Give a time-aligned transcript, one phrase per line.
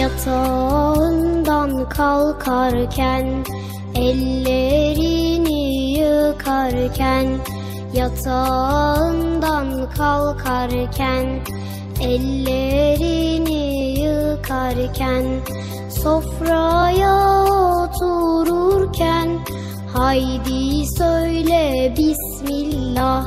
[0.00, 3.44] Yatağından kalkarken
[3.94, 7.26] Ellerini yıkarken
[7.94, 11.26] Yatağından kalkarken
[12.00, 15.24] Ellerini yıkarken
[16.02, 17.44] Sofraya
[17.84, 19.28] otururken
[19.92, 23.26] Haydi söyle Bismillah.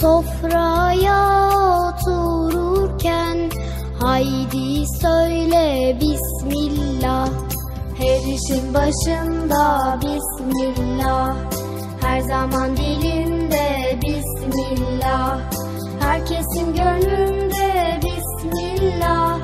[0.00, 1.50] Sofraya
[1.88, 3.50] otururken
[4.00, 4.43] Haydi
[5.04, 7.28] söyle Bismillah.
[7.98, 11.36] Her işin başında Bismillah.
[12.00, 15.40] Her zaman dilinde Bismillah.
[16.00, 19.38] Herkesin gönlünde Bismillah.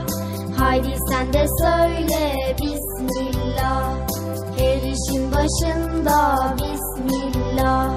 [0.58, 3.92] Haydi sen de söyle Bismillah.
[4.58, 7.90] Her işin başında Bismillah.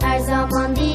[0.00, 0.91] Her zaman dilinde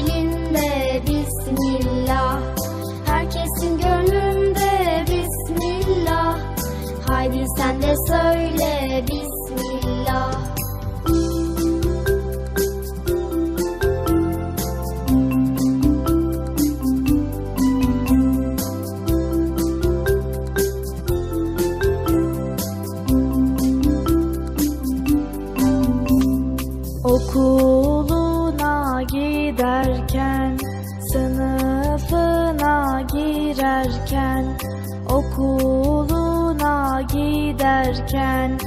[38.08, 38.58] giderken,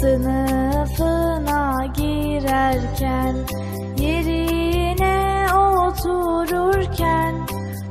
[0.00, 3.36] sınıfına girerken,
[3.98, 7.34] yerine otururken,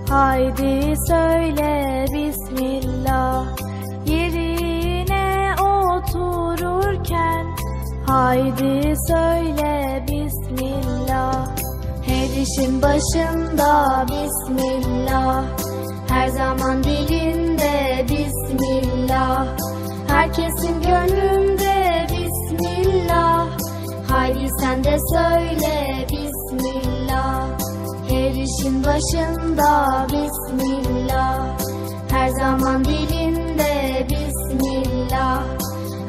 [0.10, 3.46] haydi söyle Bismillah.
[4.06, 7.46] Yerine otururken,
[8.08, 11.48] Haydi söyle Bismillah.
[12.06, 15.44] Her işin başında Bismillah.
[16.10, 19.55] Her zaman dilinde Bismillah
[20.66, 23.48] Herkesin gönlünde Bismillah.
[24.10, 27.48] Haydi sen de söyle Bismillah.
[28.10, 31.58] Her işin başında Bismillah.
[32.12, 35.44] Her zaman dilinde Bismillah.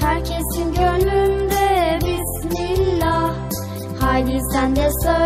[0.01, 3.35] Herkesin gönlünde Bismillah.
[4.01, 5.26] Haydi sen de söyle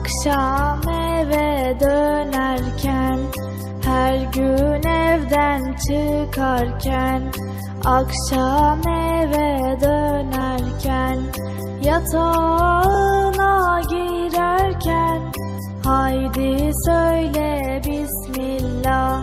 [0.00, 3.18] Akşam eve dönerken
[3.84, 7.22] Her gün evden çıkarken
[7.84, 11.18] Akşam eve dönerken
[11.82, 12.80] Yatağına
[13.90, 15.22] girerken
[15.84, 19.22] Haydi söyle Bismillah.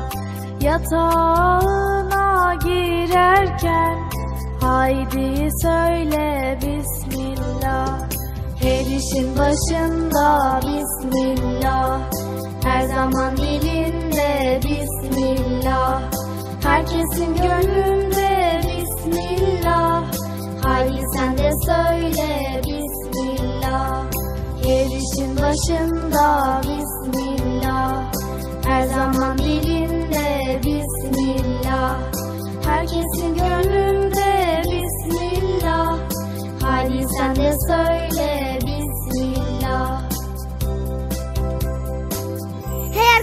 [0.61, 3.97] Yatağına girerken
[4.61, 7.02] Haydi söyle Bismillah
[8.63, 11.99] Her işin başında Bismillah.
[12.63, 16.01] Her zaman dilinde Bismillah.
[16.63, 20.03] Herkesin gönlünde Bismillah.
[20.63, 24.03] Haydi sen de söyle Bismillah.
[24.63, 28.13] Her işin başında Bismillah.
[28.65, 31.97] Her zaman dilinde Bismillah.
[32.65, 35.97] Herkesin gönlünde Bismillah.
[36.61, 38.52] Haydi sen de söyle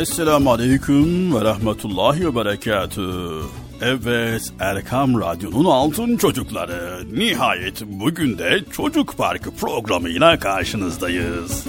[0.00, 3.44] Esselamu Aleyküm ve Rahmetullahi ve Berekatüh.
[3.82, 7.02] Evet, Erkam Radyo'nun altın çocukları.
[7.12, 11.66] Nihayet bugün de Çocuk Parkı programıyla karşınızdayız.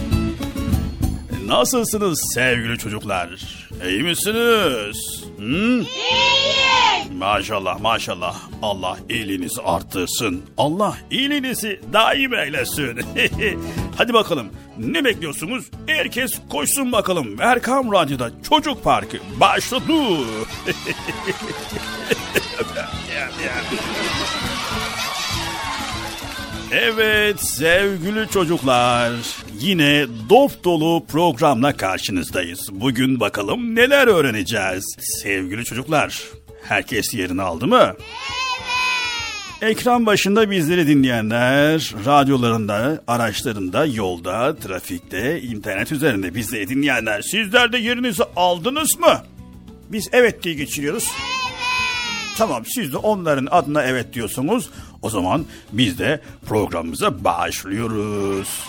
[1.46, 3.30] Nasılsınız sevgili çocuklar?
[3.88, 5.19] İyi misiniz?
[5.40, 5.84] Hı?
[7.18, 8.36] Maşallah maşallah.
[8.62, 10.42] Allah iyiliğinizi arttırsın.
[10.58, 13.00] Allah iyiliğinizi daim eylesin.
[13.98, 14.48] Hadi bakalım
[14.78, 15.66] ne bekliyorsunuz?
[15.88, 17.42] Herkes koşsun bakalım.
[17.42, 19.94] Erkam Radyo'da Çocuk Parkı başladı.
[26.72, 29.14] Evet sevgili çocuklar
[29.60, 32.70] yine dop dolu programla karşınızdayız.
[32.72, 34.96] Bugün bakalım neler öğreneceğiz.
[35.00, 36.24] Sevgili çocuklar
[36.64, 37.96] herkes yerini aldı mı?
[39.62, 48.24] Ekran başında bizleri dinleyenler, radyolarında, araçlarında, yolda, trafikte, internet üzerinde bizleri dinleyenler sizler de yerinizi
[48.36, 49.24] aldınız mı?
[49.92, 51.12] Biz evet diye geçiriyoruz.
[52.40, 54.70] Tamam siz de onların adına evet diyorsunuz.
[55.02, 58.64] O zaman biz de programımıza başlıyoruz.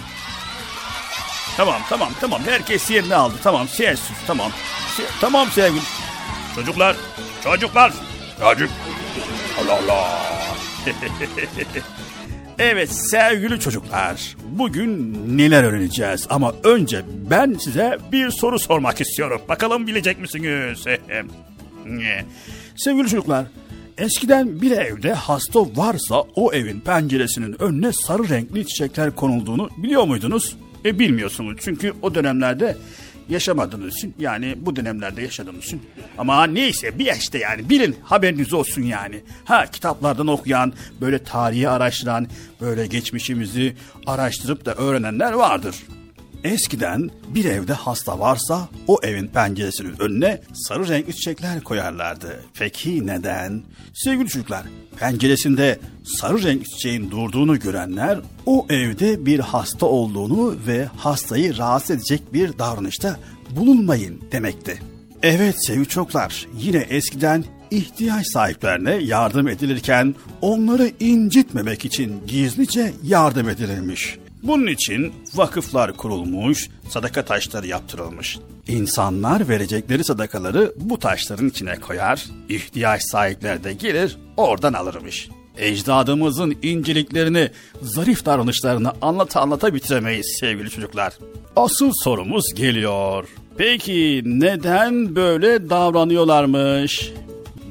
[1.57, 3.35] Tamam tamam tamam herkes yerini aldı.
[3.43, 4.51] Tamam sessiz tamam.
[4.97, 5.83] Se- tamam sevgili
[6.55, 6.97] çocuklar.
[7.45, 7.93] Çocuklar.
[8.41, 8.71] Çocuk.
[9.61, 10.21] Allah Allah.
[12.59, 14.37] evet sevgili çocuklar.
[14.45, 16.27] Bugün neler öğreneceğiz?
[16.31, 19.41] Ama önce ben size bir soru sormak istiyorum.
[19.49, 20.85] Bakalım bilecek misiniz?
[22.81, 23.47] Sevgili çocuklar,
[23.99, 30.56] eskiden bir evde hasta varsa o evin penceresinin önüne sarı renkli çiçekler konulduğunu biliyor muydunuz?
[30.85, 32.77] E bilmiyorsunuz çünkü o dönemlerde
[33.29, 35.82] yaşamadığınız için yani bu dönemlerde yaşadığınız için
[36.19, 39.21] ama neyse bir işte yani bilin haberiniz olsun yani.
[39.44, 42.26] Ha kitaplardan okuyan böyle tarihi araştıran
[42.61, 43.76] böyle geçmişimizi
[44.06, 45.76] araştırıp da öğrenenler vardır.
[46.45, 52.41] Eskiden bir evde hasta varsa o evin penceresinin önüne sarı renkli çiçekler koyarlardı.
[52.59, 53.63] Peki neden?
[53.95, 54.63] Sevgili çocuklar,
[54.99, 62.23] penceresinde sarı renkli çiçeğin durduğunu görenler o evde bir hasta olduğunu ve hastayı rahatsız edecek
[62.33, 63.17] bir davranışta
[63.51, 64.79] bulunmayın demekti.
[65.23, 74.19] Evet sevgili çocuklar, yine eskiden ihtiyaç sahiplerine yardım edilirken onları incitmemek için gizlice yardım edilirmiş.
[74.43, 78.39] Bunun için vakıflar kurulmuş, sadaka taşları yaptırılmış.
[78.69, 85.29] İnsanlar verecekleri sadakaları bu taşların içine koyar, ihtiyaç sahipleri de gelir oradan alırmış.
[85.59, 87.51] Ecdadımızın inceliklerini,
[87.83, 91.13] zarif davranışlarını anlata anlata bitiremeyiz sevgili çocuklar.
[91.57, 93.29] Asıl sorumuz geliyor.
[93.59, 97.13] Peki neden böyle davranıyorlarmış?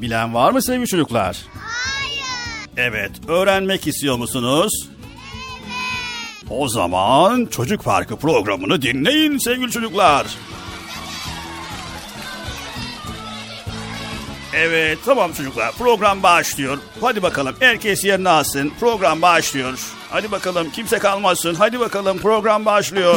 [0.02, 1.38] Bilen var mı sevgili çocuklar?
[1.54, 2.90] Hayır.
[2.90, 4.90] Evet, öğrenmek istiyor musunuz?
[6.50, 10.26] O zaman Çocuk Parkı programını dinleyin sevgili çocuklar.
[14.54, 16.78] Evet tamam çocuklar program başlıyor.
[17.02, 18.72] Hadi bakalım herkes yerine alsın.
[18.80, 19.80] Program başlıyor.
[20.10, 21.56] Hadi bakalım kimse kalmasın.
[21.56, 23.16] Hadi bakalım program başlıyor.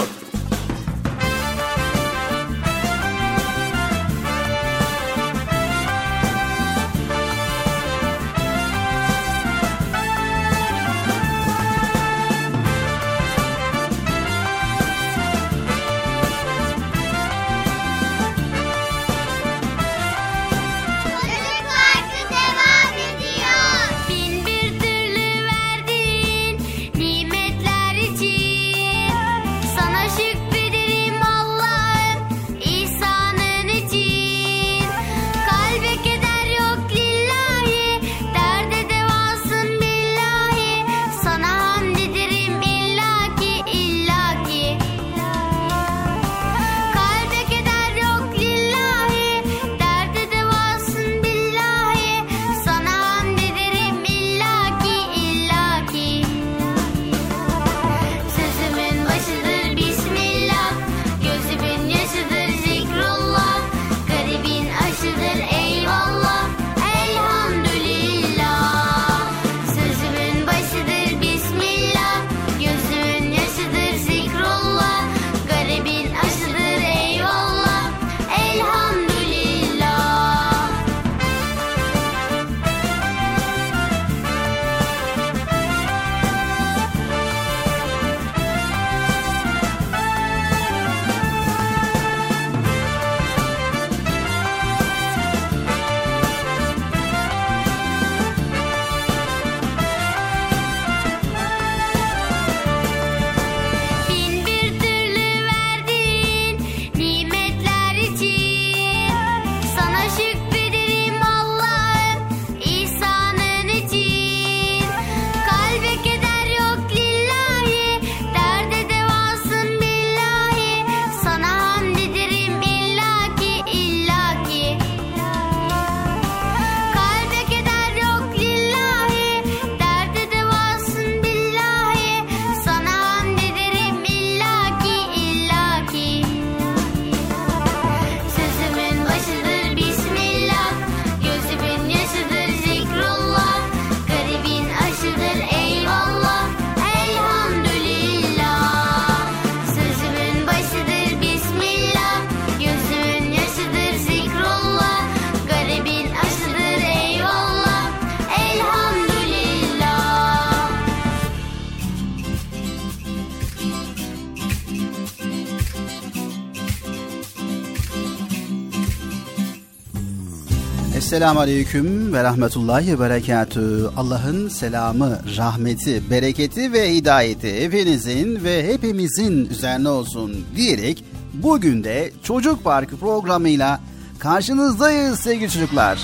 [171.12, 173.90] Esselamu Aleyküm ve Rahmetullahi ve Berekatü.
[173.96, 181.04] Allah'ın selamı, rahmeti, bereketi ve hidayeti hepinizin ve hepimizin üzerine olsun diyerek
[181.34, 183.80] bugün de Çocuk Parkı programıyla
[184.18, 185.98] karşınızdayız sevgili çocuklar.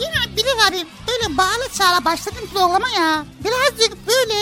[0.00, 3.24] Yine Bilal abi öyle bağlı çağla başladın programa ya.
[3.44, 4.38] Birazcık böyle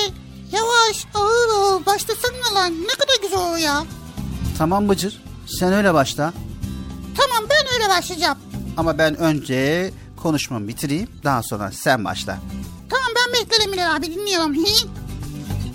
[0.53, 3.85] yavaş ağır ağır başlasana lan ne kadar güzel olur ya.
[4.59, 6.33] Tamam Bıcır sen öyle başla.
[7.89, 8.39] Başlayacağım.
[8.77, 12.39] Ama ben önce konuşmamı bitireyim daha sonra sen başla.
[12.91, 14.57] Tamam ben beklerim Bilal abi dinliyorum.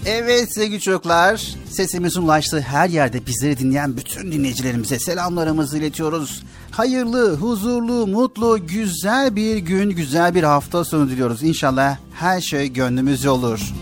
[0.06, 6.44] Evet sevgili çocuklar, sesimizin ulaştığı her yerde bizleri dinleyen bütün dinleyicilerimize selamlarımızı iletiyoruz.
[6.72, 11.44] Hayırlı, huzurlu, mutlu, güzel bir gün, güzel bir hafta sonu diliyoruz.
[11.44, 13.74] İnşallah her şey gönlümüzce olur.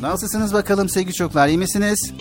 [0.00, 2.12] Nasılsınız bakalım sevgili çocuklar, iyi misiniz?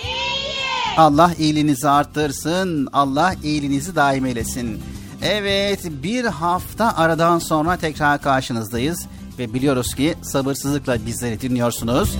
[0.98, 4.82] Allah iyiliğinizi arttırsın, Allah iyiliğinizi daim eylesin.
[5.26, 9.06] Evet, bir hafta aradan sonra tekrar karşınızdayız
[9.40, 12.16] ve biliyoruz ki sabırsızlıkla bizleri dinliyorsunuz.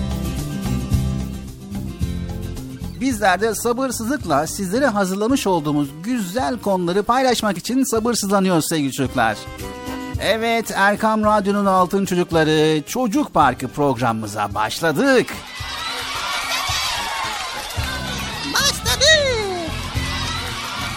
[3.02, 9.38] Bizler de sabırsızlıkla sizlere hazırlamış olduğumuz güzel konuları paylaşmak için sabırsızlanıyoruz sevgili çocuklar.
[10.22, 15.28] Evet Erkam Radyo'nun Altın Çocukları Çocuk Parkı programımıza başladık.
[18.54, 19.06] Başladı.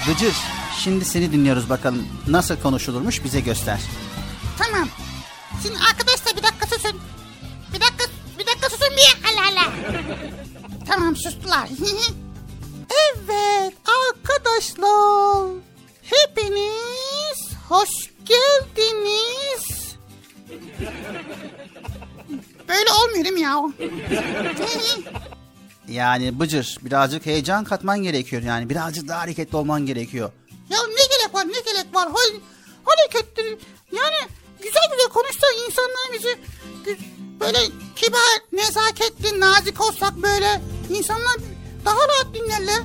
[0.06, 0.55] Gıcır
[0.86, 3.80] şimdi seni dinliyoruz bakalım nasıl konuşulurmuş bize göster.
[4.58, 4.88] Tamam.
[5.62, 7.00] Şimdi arkadaşlar bir dakika susun.
[7.74, 8.04] Bir dakika,
[8.38, 9.28] bir dakika susun bir.
[9.28, 9.72] Allah Allah.
[10.88, 11.68] tamam sustular.
[12.90, 15.50] evet arkadaşlar.
[16.02, 17.90] Hepiniz hoş
[18.24, 19.96] geldiniz.
[22.68, 23.62] Böyle olmuyor değil mi ya?
[25.88, 30.30] Yani Bıcır birazcık heyecan katman gerekiyor yani birazcık daha hareketli olman gerekiyor.
[30.70, 32.08] Ya ne gerek var ne gerek var?
[32.08, 32.40] Hal,
[32.84, 33.58] hareketli.
[33.92, 34.16] Yani
[34.62, 36.38] güzel güzel konuşsa insanlar bizi
[37.40, 37.58] böyle
[37.96, 41.36] kibar, nezaketli, nazik olsak böyle insanlar
[41.84, 42.82] daha rahat dinlerler.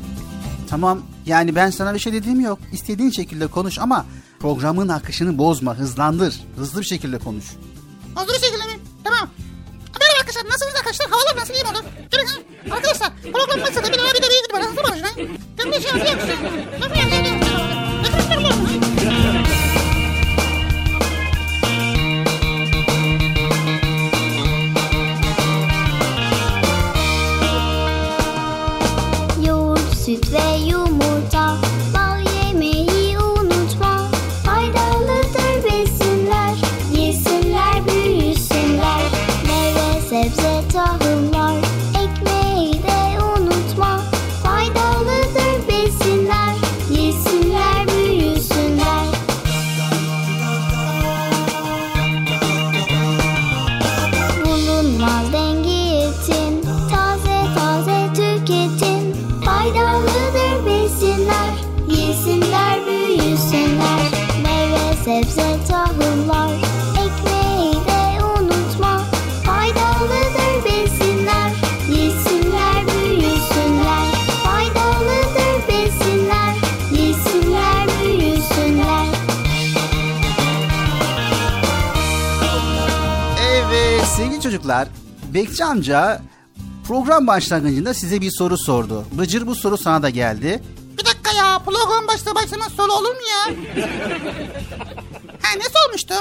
[0.70, 2.60] Tamam yani ben sana bir şey dediğim yok.
[2.72, 4.06] İstediğin şekilde konuş ama
[4.40, 6.40] programın akışını bozma hızlandır.
[6.58, 7.46] Hızlı bir şekilde konuş.
[8.16, 8.80] Hazır bir şekilde mi?
[9.04, 9.30] Tamam.
[10.00, 11.10] Merhaba arkadaşlar nasılsınız arkadaşlar?
[11.10, 11.82] Havalar nasıl iyi ha.
[12.72, 13.76] Arkadaşlar program nasıl?
[13.76, 15.12] Bir ara bir de bir gidip arasında barışın ha.
[15.58, 16.30] Gelin bir şey yapıyor musun?
[16.82, 17.52] Yapıyor yapıyor yapıyor.
[17.52, 17.71] Yoğurt,
[30.02, 31.71] Sit syd, vej och mottak
[84.72, 84.88] çocuklar
[85.34, 86.22] Bekçi amca
[86.88, 89.06] program başlangıcında size bir soru sordu.
[89.12, 90.64] Bıcır bu soru sana da geldi.
[90.98, 93.56] Bir dakika ya program başta başlamaz soru olur mu ya?
[95.42, 96.14] ha ne sormuştu?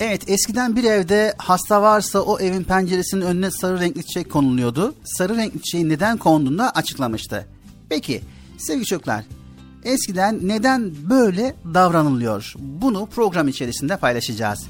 [0.00, 4.94] Evet eskiden bir evde hasta varsa o evin penceresinin önüne sarı renkli çiçek konuluyordu.
[5.04, 7.46] Sarı renkli çiçeğin neden konduğunu da açıklamıştı.
[7.88, 8.22] Peki
[8.58, 9.24] sevgili çocuklar
[9.84, 12.54] eskiden neden böyle davranılıyor?
[12.58, 14.66] Bunu program içerisinde paylaşacağız.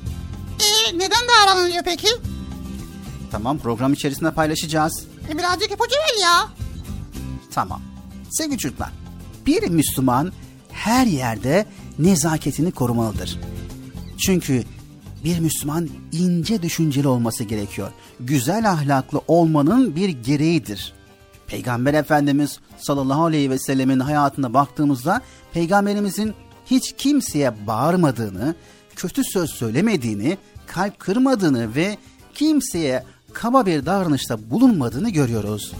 [0.61, 2.09] Ee, neden davranılıyor peki?
[3.35, 5.07] Tamam program içerisinde paylaşacağız.
[5.29, 6.49] E, birazcık ipucu ver ya.
[7.50, 7.83] Tamam.
[8.31, 8.91] Sevgili çocuklar,
[9.47, 10.33] bir Müslüman
[10.73, 11.67] her yerde
[11.99, 13.41] nezaketini korumalıdır.
[14.19, 14.64] Çünkü
[15.25, 17.93] bir Müslüman ince düşünceli olması gerekiyor.
[18.21, 20.93] Güzel ahlaklı olmanın bir gereğidir.
[21.47, 25.21] Peygamber Efendimiz sallallahu aleyhi ve sellemin hayatına baktığımızda
[25.53, 26.35] peygamberimizin
[26.67, 28.55] hiç kimseye bağırmadığını,
[28.97, 31.99] kötü söz söylemediğini, kalp kırmadığını ve
[32.35, 35.73] kimseye kaba bir davranışta bulunmadığını görüyoruz.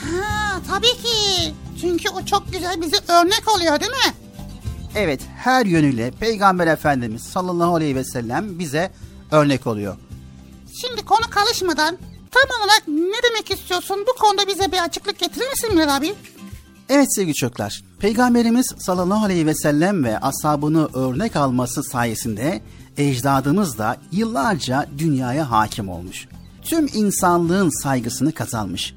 [0.00, 1.54] Ha tabii ki.
[1.80, 4.14] Çünkü o çok güzel bize örnek oluyor değil mi?
[4.94, 8.90] Evet her yönüyle Peygamber Efendimiz sallallahu aleyhi ve sellem bize
[9.30, 9.96] örnek oluyor.
[10.80, 11.98] Şimdi konu karışmadan
[12.30, 14.04] tam olarak ne demek istiyorsun?
[14.08, 16.14] Bu konuda bize bir açıklık getirir misin Mehmet abi?
[16.88, 22.62] Evet sevgili çocuklar, Peygamberimiz sallallahu aleyhi ve sellem ve ashabını örnek alması sayesinde
[22.96, 26.26] ecdadımız da yıllarca dünyaya hakim olmuş.
[26.64, 28.94] Tüm insanlığın saygısını kazanmış.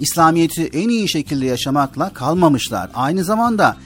[0.00, 2.90] İslamiyet'i en iyi şekilde yaşamakla kalmamışlar.
[2.94, 3.76] Aynı zamanda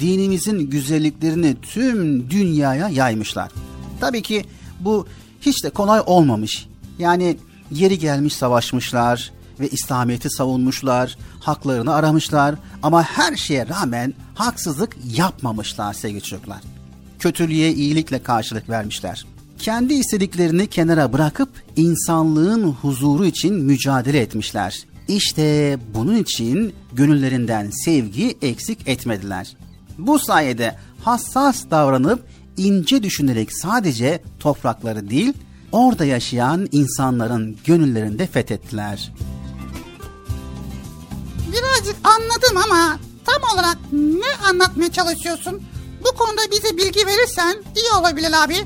[0.00, 3.50] dinimizin güzelliklerini tüm dünyaya yaymışlar.
[4.00, 4.44] Tabii ki
[4.80, 5.06] bu
[5.40, 6.68] hiç de kolay olmamış.
[6.98, 7.36] Yani
[7.70, 16.22] yeri gelmiş savaşmışlar ve İslamiyet'i savunmuşlar, haklarını aramışlar ama her şeye rağmen haksızlık yapmamışlar sevgili
[16.22, 16.60] çocuklar.
[17.18, 19.24] Kötülüğe iyilikle karşılık vermişler.
[19.62, 24.84] Kendi istediklerini kenara bırakıp insanlığın huzuru için mücadele etmişler.
[25.08, 29.56] İşte bunun için gönüllerinden sevgi eksik etmediler.
[29.98, 32.22] Bu sayede hassas davranıp
[32.56, 35.32] ince düşünerek sadece toprakları değil,
[35.72, 39.12] orada yaşayan insanların gönüllerinde fethettiler.
[41.52, 45.62] Birazcık anladım ama tam olarak ne anlatmaya çalışıyorsun?
[46.00, 48.56] Bu konuda bize bilgi verirsen iyi olabilir abi.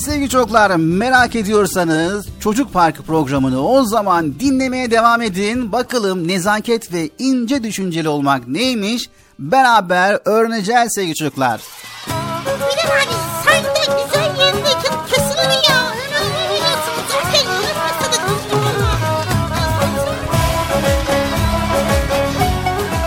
[0.00, 5.72] Sevgili çocuklar merak ediyorsanız Çocuk Parkı programını o zaman dinlemeye devam edin.
[5.72, 11.60] Bakalım nezaket ve ince düşünceli olmak neymiş beraber öğreneceğiz sevgili çocuklar.
[12.06, 15.80] Bilal abi sen de güzel yerindeyken kesilir ya.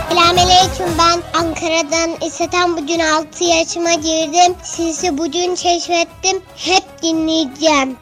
[0.10, 4.56] Selamünaleyküm ben Ankara'dan İsteten bugün 6 yaşıma girdim.
[4.63, 6.41] Sizi bugün keşfettim.
[6.56, 7.97] Hep dinleyeceğim.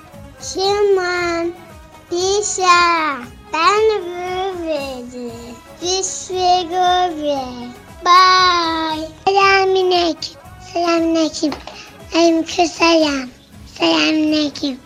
[0.53, 1.53] Şiman,
[2.11, 3.17] Dişa,
[3.53, 5.31] ben Rüveli,
[5.81, 7.41] Dişve Göve.
[8.05, 9.07] Bye.
[9.27, 10.33] Selamünaleyküm.
[10.73, 11.51] Selamünaleyküm.
[12.15, 13.29] Aleyküm selam.
[13.77, 14.79] Selamünaleyküm.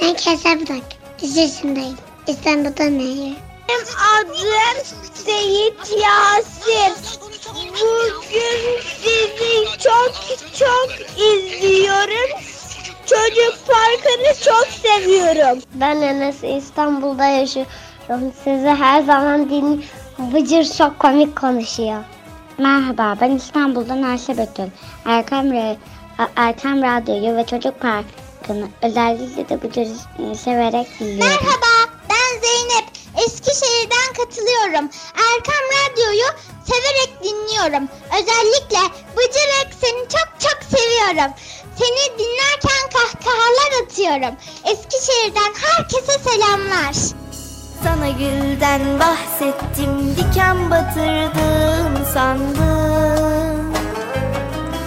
[0.00, 0.84] Ben Kasablık.
[1.22, 1.96] 3 yaşındayım.
[2.26, 3.36] İstanbul'da neyim?
[3.68, 4.84] Benim adım
[5.24, 6.94] Seyit Yasin.
[7.54, 10.12] Bugün sizi çok
[10.58, 12.55] çok izliyorum.
[13.06, 15.62] Çocuk parkını çok seviyorum.
[15.74, 18.32] Ben Enes İstanbul'da yaşıyorum.
[18.44, 19.84] Sizi her zaman din
[20.18, 22.04] Bıcır çok komik konuşuyor.
[22.58, 24.64] Merhaba ben İstanbul'dan Ayşe Betül.
[25.04, 25.76] Erkam, Ra-
[26.36, 31.18] Erkam Radyo'yu ve Çocuk Parkı'nı özellikle de Bıcır'ı severek dinliyorum.
[31.28, 32.84] Merhaba ben Zeynep.
[33.26, 34.90] Eskişehir'den katılıyorum.
[35.14, 36.26] Erkam Radyo'yu
[36.64, 37.88] severek dinliyorum.
[38.06, 38.78] Özellikle
[39.16, 41.32] Bıcırık seni çok çok seviyorum.
[41.78, 44.36] Seni dinlerken kahkahalar atıyorum.
[44.64, 46.94] Eskişehir'den herkese selamlar.
[47.82, 53.72] Sana gülden bahsettim diken batırdım sandım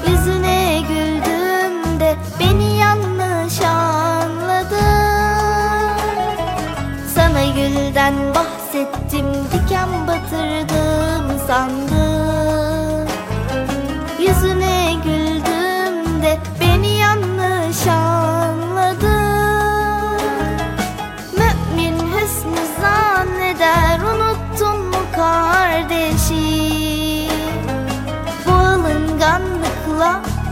[0.07, 4.77] Yüzüne güldüm de beni yanlış anladın
[7.15, 12.08] Sana gülden bahsettim diken batırdım sandım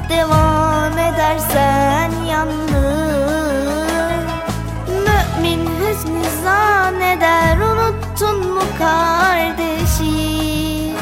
[0.10, 4.24] devam edersen yandın
[4.88, 10.94] Mümin hüsnü zanneder unuttun mu kardeşi?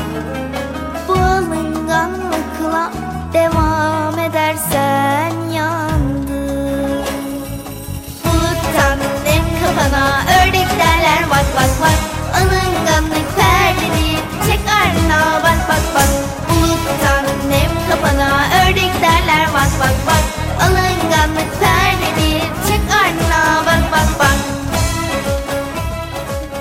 [1.07, 2.91] Bu alınganlıkla
[3.33, 7.05] devam edersen yandın
[8.25, 11.99] Buluttan nem kafana ördek derler bak bak bak.
[12.35, 14.15] Alınganlık perdeni
[14.45, 15.81] çek ardına bak bak.
[15.95, 16.09] Bak
[16.49, 18.29] Buluttan nem kafana
[18.63, 20.23] ördek derler bak bak bak
[20.61, 24.35] Alınganlık perdeni çek ardına bak bak bak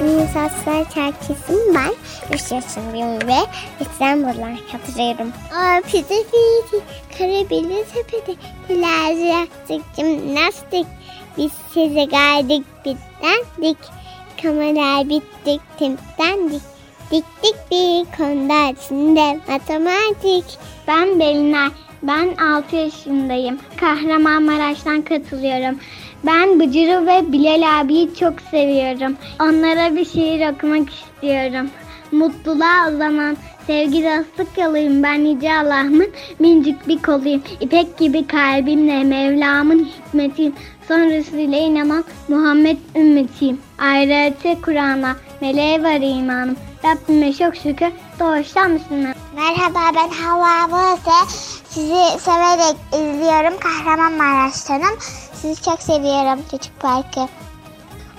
[0.03, 1.95] Nisaslar Çerkesim ben.
[2.33, 3.39] 3 yaşındayım ve
[3.81, 5.33] İstanbul'dan katılıyorum.
[5.53, 6.81] Aa, pide pide,
[7.19, 8.37] karabili tepede,
[8.69, 10.87] plajı yaptık, jimnastik.
[11.39, 13.79] Biz size geldik bitlendik.
[14.43, 16.63] Kameralar bittik, templendik.
[17.15, 20.45] Diktik bir konuda içinde matematik.
[20.89, 21.69] Ben Belinay.
[22.03, 23.59] Ben 6 yaşındayım.
[23.81, 25.79] Kahramanmaraş'tan katılıyorum.
[26.27, 29.17] Ben Bıcır'ı ve Bilal abiyi çok seviyorum.
[29.41, 31.71] Onlara bir şiir okumak istiyorum.
[32.13, 37.43] Mutluluğa o zaman sevgi dostluk yoluyum ben Yüce Allah'ımın mincik bir koluyum.
[37.61, 40.55] İpek gibi kalbimle Mevlam'ın hikmetiyim.
[40.89, 40.99] Son
[41.53, 43.61] inanan Muhammed ümmetiyim.
[43.79, 46.57] Ayrıca Kur'an'a meleğe var imanım.
[46.85, 49.15] Rabbime çok şükür doğuştan Müslüman.
[49.37, 51.35] Merhaba ben Hava Bose.
[51.69, 53.59] Sizi severek izliyorum.
[53.61, 54.99] Kahramanmaraş'tanım.
[55.35, 57.21] Sizi çok seviyorum Çocuk Parkı.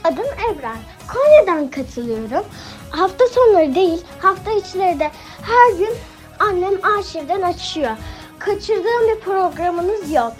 [0.03, 0.77] Adım Ebrar.
[1.07, 2.45] Konya'dan katılıyorum.
[2.89, 5.93] hafta sonları değil, hafta içleri de her gün
[6.39, 7.91] annem arşivden açıyor.
[8.39, 10.33] Kaçırdığım bir programınız yok.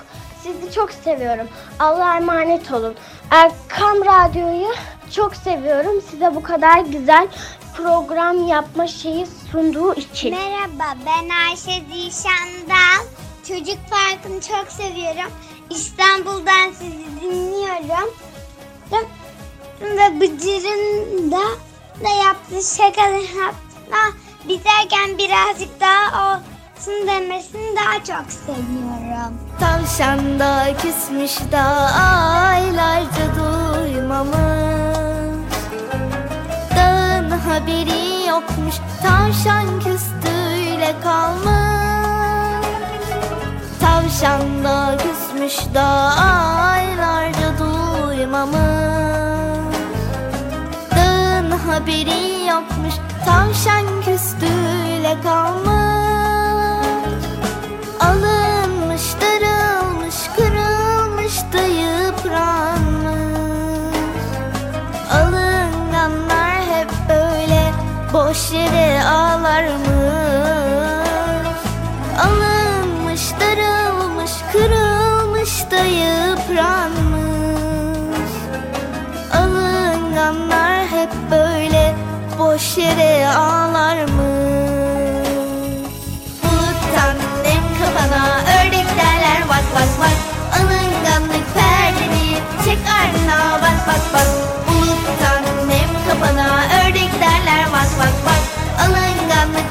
[0.44, 1.48] Sizi çok seviyorum.
[1.80, 2.96] Allah'a emanet olun.
[3.32, 4.74] Erkam Radyo'yu
[5.12, 6.02] çok seviyorum.
[6.12, 7.28] Size bu kadar güzel
[7.78, 10.32] program yapma şeyi sunduğu için.
[10.36, 13.06] Merhaba ben Ayşe Zişan'dan.
[13.48, 15.32] Çocuk Parkı'nı çok seviyorum.
[15.70, 18.14] İstanbul'dan sizi dinliyorum.
[18.92, 21.42] Ve- Bıcır'ın da,
[22.04, 26.42] da yaptığı şakaları hatta biterken birazcık daha
[26.76, 29.34] olsun demesini daha çok seviyorum.
[29.60, 31.64] Tavşan da küsmüş da
[32.52, 34.36] aylarca duymamış
[36.76, 42.68] Dağın haberi yokmuş Tavşan küstüyle kalmış.
[43.80, 45.86] Tavşan da küsmüş da
[46.74, 48.58] aylarca duymamış
[50.96, 52.94] Dağın haberi yokmuş
[53.26, 55.75] Tavşan küstüyle kalmış
[62.46, 63.96] yıpranmış
[65.12, 67.72] Alınganlar hep böyle
[68.14, 69.86] boş yere ağlarmış.
[72.20, 77.26] Alınmış, darılmış, kırılmış da yıpranmış.
[79.34, 81.96] Alınganlar hep böyle
[82.40, 84.35] boş yere ağlarmış
[93.88, 94.28] bak bak.
[94.68, 96.48] Buluttan nem kafana
[96.80, 98.42] ördek derler bak bak bak.
[98.84, 99.70] Alınganlık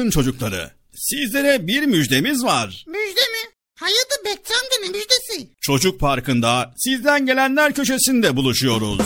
[0.00, 0.70] altın çocukları.
[0.94, 2.84] Sizlere bir müjdemiz var.
[2.86, 3.50] Müjde mi?
[3.80, 5.50] Hayırdır Bekçi amca ne müjdesi?
[5.60, 9.00] Çocuk Parkı'nda sizden gelenler köşesinde buluşuyoruz.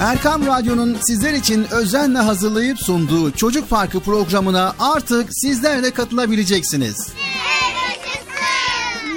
[0.00, 7.08] Erkam Radyo'nun sizler için özenle hazırlayıp sunduğu Çocuk Parkı programına artık sizler de katılabileceksiniz.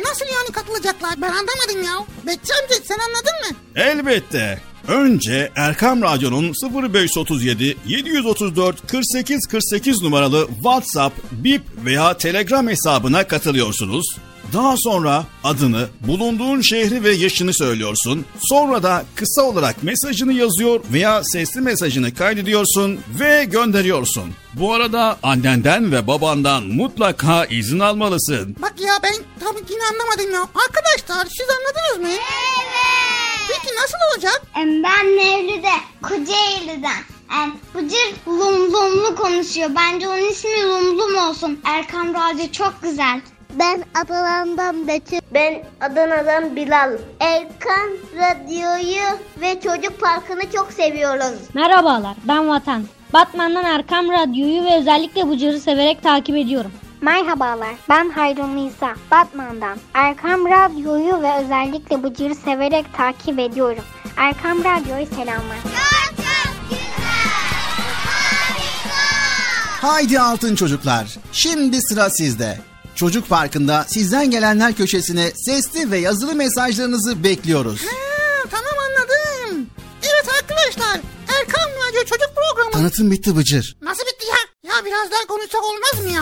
[0.06, 2.06] Nasıl yani katılacaklar ben anlamadım ya.
[2.26, 3.58] Bekçi amca sen anladın mı?
[3.76, 4.62] Elbette.
[4.88, 6.54] Önce Erkam Radyo'nun
[6.94, 14.06] 0537 734 48 48 numaralı WhatsApp, Bip veya Telegram hesabına katılıyorsunuz.
[14.54, 18.26] Daha sonra adını, bulunduğun şehri ve yaşını söylüyorsun.
[18.40, 24.24] Sonra da kısa olarak mesajını yazıyor veya sesli mesajını kaydediyorsun ve gönderiyorsun.
[24.54, 28.56] Bu arada annenden ve babandan mutlaka izin almalısın.
[28.62, 30.42] Bak ya ben tam yine anlamadım ya.
[30.42, 32.20] Arkadaşlar siz anladınız mı?
[32.22, 33.25] Evet.
[33.62, 34.42] Peki nasıl olacak?
[34.56, 35.70] Ben Mevlüt'e
[36.02, 37.02] Kocaeli'den.
[37.44, 39.70] Em, Bıcır lum lumlu konuşuyor.
[39.76, 41.60] Bence onun ismi Lumlum olsun.
[41.66, 43.22] Erkam Radyo çok güzel.
[43.54, 45.20] Ben Adana'dan Betül.
[45.34, 46.92] Ben Adana'dan Bilal.
[47.20, 49.04] Erkan Radyo'yu
[49.42, 51.40] ve Çocuk Parkı'nı çok seviyoruz.
[51.54, 52.84] Merhabalar ben Vatan.
[53.14, 56.72] Batman'dan Erkam Radyo'yu ve özellikle Bıcır'ı severek takip ediyorum.
[57.02, 59.78] Merhabalar, ben Hayrun Nisa, Batman'dan.
[59.94, 63.84] Erkam Radyo'yu ve özellikle Bıcır'ı severek takip ediyorum.
[64.18, 65.58] Erkam Radyo'yu selamlar.
[69.82, 71.18] Haydi altın çocuklar.
[71.32, 72.60] Şimdi sıra sizde.
[72.96, 77.82] Çocuk Parkı'nda sizden gelenler köşesine sesli ve yazılı mesajlarınızı bekliyoruz.
[77.86, 79.68] Ha, tamam anladım.
[80.02, 81.00] Evet arkadaşlar
[81.40, 82.72] Erkan Radyo Çocuk Programı.
[82.72, 83.78] Tanıtım bitti Bıcır.
[83.82, 84.72] Nasıl bitti ya?
[84.76, 86.22] Ya biraz daha konuşsak olmaz mı ya?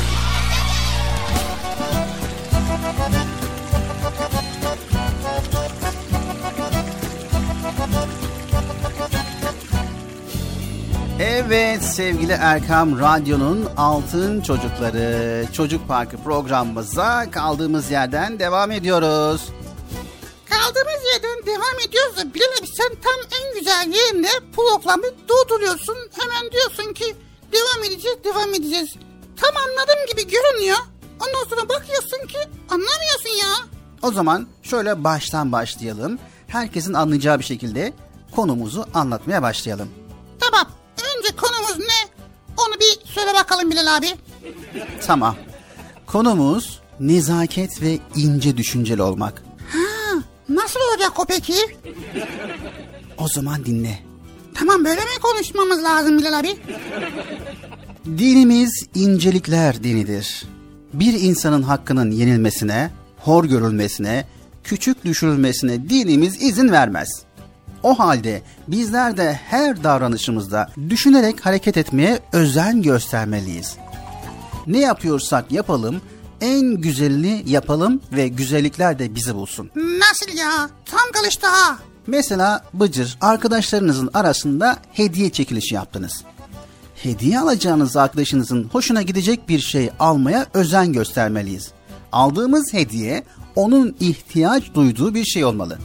[11.23, 19.49] Evet sevgili Erkam Radyo'nun Altın Çocukları Çocuk Parkı programımıza kaldığımız yerden devam ediyoruz.
[20.49, 25.97] Kaldığımız yerden devam ediyoruz da Bilal abi sen tam en güzel yerinde programı durduruyorsun.
[26.19, 27.15] Hemen diyorsun ki
[27.51, 28.95] devam edeceğiz devam edeceğiz.
[29.41, 30.77] Tam anladığım gibi görünüyor.
[31.19, 33.55] Ondan sonra bakıyorsun ki anlamıyorsun ya.
[34.01, 36.19] O zaman şöyle baştan başlayalım.
[36.47, 37.93] Herkesin anlayacağı bir şekilde
[38.35, 40.00] konumuzu anlatmaya başlayalım.
[41.21, 42.09] Önce konumuz ne?
[42.57, 44.07] Onu bir söyle bakalım Bilal abi.
[45.05, 45.35] Tamam.
[46.05, 49.43] Konumuz nezaket ve ince düşünceli olmak.
[49.71, 50.17] Ha,
[50.49, 51.53] nasıl olacak o peki?
[53.17, 53.99] O zaman dinle.
[54.53, 56.57] Tamam böyle mi konuşmamız lazım Bilal abi?
[58.05, 60.43] Dinimiz incelikler dinidir.
[60.93, 64.27] Bir insanın hakkının yenilmesine, hor görülmesine,
[64.63, 67.09] küçük düşürülmesine dinimiz izin vermez.
[67.83, 73.77] O halde bizler de her davranışımızda düşünerek hareket etmeye özen göstermeliyiz.
[74.67, 76.01] Ne yapıyorsak yapalım,
[76.41, 79.71] en güzelini yapalım ve güzellikler de bizi bulsun.
[79.75, 80.69] Nasıl ya?
[80.85, 81.77] Tam kalıştı ha.
[82.07, 86.23] Mesela Bıcır arkadaşlarınızın arasında hediye çekilişi yaptınız.
[86.95, 91.71] Hediye alacağınız arkadaşınızın hoşuna gidecek bir şey almaya özen göstermeliyiz.
[92.11, 93.23] Aldığımız hediye
[93.55, 95.77] onun ihtiyaç duyduğu bir şey olmalı.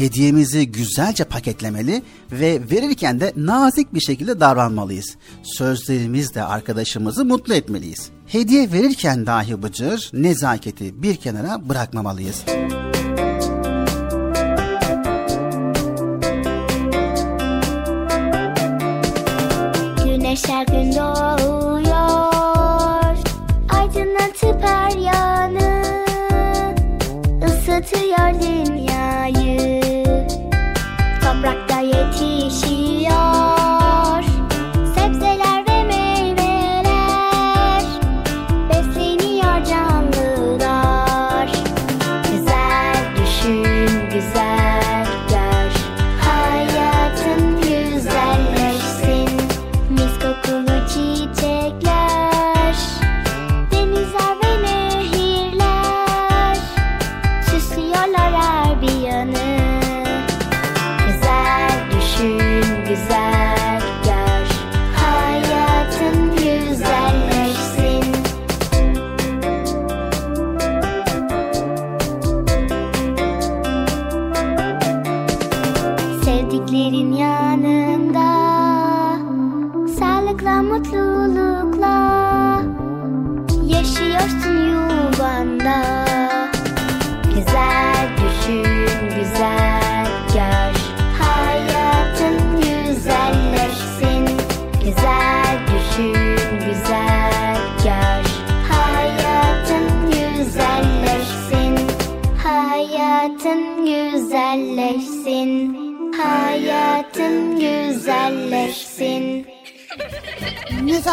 [0.00, 5.16] Hediyemizi güzelce paketlemeli ve verirken de nazik bir şekilde davranmalıyız.
[5.42, 8.10] Sözlerimizle arkadaşımızı mutlu etmeliyiz.
[8.26, 12.44] Hediye verirken dahi bıcır nezaketi bir kenara bırakmamalıyız.
[20.04, 21.29] Güneş her gün doğuyor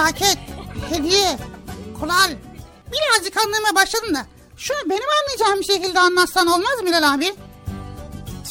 [0.07, 0.37] Nezaket,
[0.89, 1.37] hediye,
[1.99, 2.31] kural.
[2.91, 4.25] Birazcık anlamaya başladım da.
[4.57, 7.35] Şunu benim anlayacağım bir şekilde anlatsan olmaz mı Bilal abi?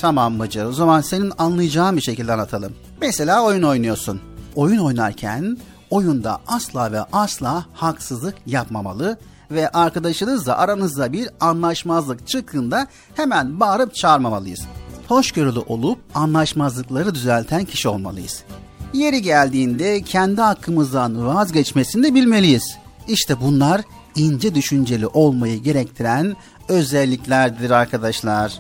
[0.00, 0.64] Tamam Bıcır.
[0.64, 2.76] O zaman senin anlayacağın bir şekilde anlatalım.
[3.00, 4.20] Mesela oyun oynuyorsun.
[4.54, 5.58] Oyun oynarken
[5.90, 9.18] oyunda asla ve asla haksızlık yapmamalı
[9.50, 14.60] ve arkadaşınızla aranızda bir anlaşmazlık çıktığında hemen bağırıp çağırmamalıyız.
[15.08, 18.44] Hoşgörülü olup anlaşmazlıkları düzelten kişi olmalıyız.
[18.92, 22.76] Yeri geldiğinde kendi hakkımızdan vazgeçmesini de bilmeliyiz.
[23.08, 23.80] İşte bunlar
[24.14, 26.36] ince düşünceli olmayı gerektiren
[26.68, 28.52] özelliklerdir arkadaşlar.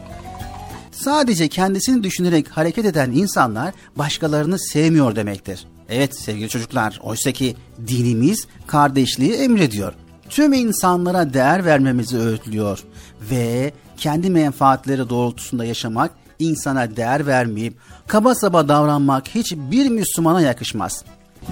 [0.92, 5.66] Sadece kendisini düşünerek hareket eden insanlar başkalarını sevmiyor demektir.
[5.88, 9.92] Evet sevgili çocuklar, oysa ki dinimiz kardeşliği emrediyor.
[10.28, 12.84] Tüm insanlara değer vermemizi öğütlüyor
[13.30, 17.74] ve kendi menfaatleri doğrultusunda yaşamak, insana değer vermeyip
[18.06, 21.04] kaba saba davranmak hiçbir Müslümana yakışmaz.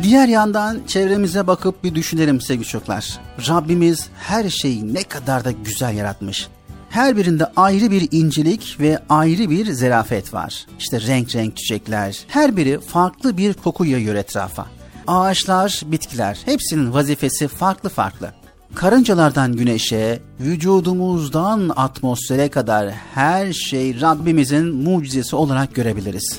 [0.03, 3.21] Diğer yandan çevremize bakıp bir düşünelim sevgili çocuklar.
[3.49, 6.49] Rabbimiz her şeyi ne kadar da güzel yaratmış.
[6.91, 10.67] Her birinde ayrı bir incelik ve ayrı bir zerafet var.
[10.79, 14.67] İşte renk renk çiçekler, her biri farklı bir koku yayıyor etrafa.
[15.07, 18.44] Ağaçlar, bitkiler, hepsinin vazifesi farklı farklı.
[18.75, 26.39] Karıncalardan güneşe, vücudumuzdan atmosfere kadar her şey Rabbimizin mucizesi olarak görebiliriz.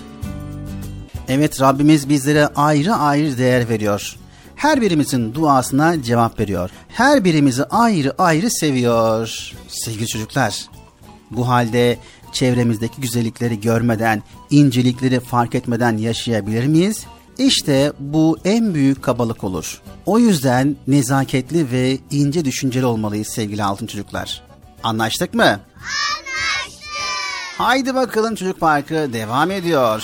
[1.28, 4.16] Evet Rabbimiz bizlere ayrı ayrı değer veriyor.
[4.56, 6.70] Her birimizin duasına cevap veriyor.
[6.88, 9.52] Her birimizi ayrı ayrı seviyor.
[9.68, 10.66] Sevgili çocuklar,
[11.32, 11.98] bu halde
[12.34, 17.06] çevremizdeki güzellikleri görmeden, incelikleri fark etmeden yaşayabilir miyiz?
[17.38, 19.82] İşte bu en büyük kabalık olur.
[20.06, 24.42] O yüzden nezaketli ve ince düşünceli olmalıyız sevgili altın çocuklar.
[24.84, 25.44] Anlaştık mı?
[25.44, 26.90] Anlaştık.
[27.58, 30.02] Haydi bakalım çocuk parkı devam ediyor.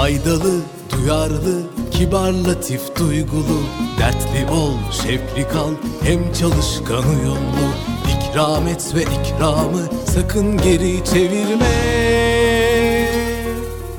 [0.00, 0.60] Faydalı,
[0.92, 3.62] duyarlı, kibar, latif, duygulu.
[3.98, 7.66] Dertli ol, şevkli kal, hem çalışkan uyumlu
[8.08, 9.82] İkram et ve ikramı
[10.14, 11.66] sakın geri çevirme.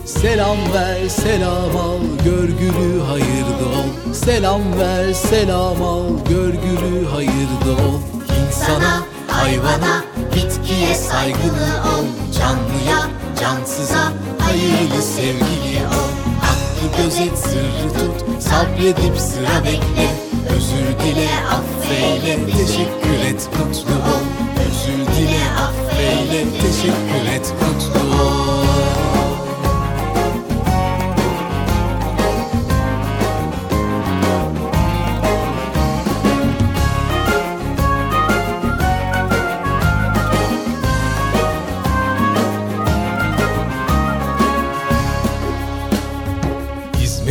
[0.05, 4.13] Selam ver, selam al, görgülü hayırda ol.
[4.13, 7.99] Selam ver, selam al, görgülü hayırda ol.
[8.47, 10.03] İnsana, hayvana,
[10.35, 12.05] bitkiye saygılı ol.
[12.39, 16.11] Canlıya, cansıza, hayırlı sevgili ol.
[16.41, 20.09] Hakkı gözet sırrı tut Sabredip sıra bekle.
[20.55, 24.25] Özür dile affeyle Teşekkür et mutlu ol.
[24.67, 28.60] Özür dile affeyle Teşekkür et mutlu ol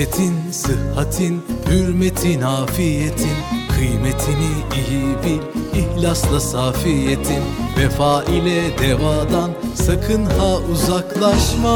[0.00, 3.36] Hizmetin, sıhhatin, hürmetin, afiyetin.
[3.74, 7.42] Kıymetini iyi bil, ihlasla safiyetin.
[7.78, 11.70] Vefa ile devadan sakın ha uzaklaşma.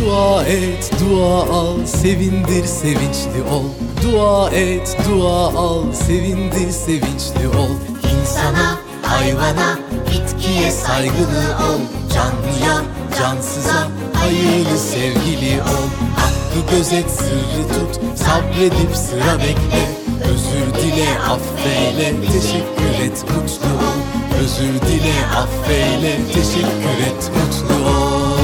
[0.00, 3.64] Dua et, dua al, sevindir, sevinçli ol.
[4.02, 7.74] Dua et, dua al, sevindir, sevinçli ol.
[8.20, 11.80] İnsana, hayvana, bitkiye saygılı ol.
[12.14, 12.82] Canlıya,
[13.18, 13.88] cansıza,
[14.24, 15.88] hayırlı sevgili ol.
[16.16, 18.18] Hakkı gözet sırrı tut.
[18.18, 19.84] Sabredip sıra bekle.
[20.30, 22.14] Özür dile affeyle.
[22.32, 24.00] Teşekkür et mutlu ol.
[24.42, 26.16] Özür dile affeyle.
[26.34, 28.43] Teşekkür et mutlu ol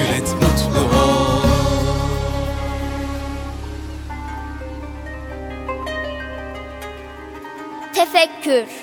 [8.51, 8.75] Tefekkür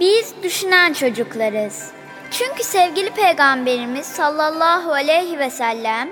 [0.00, 1.90] Biz düşünen çocuklarız.
[2.30, 6.10] Çünkü sevgili peygamberimiz sallallahu aleyhi ve sellem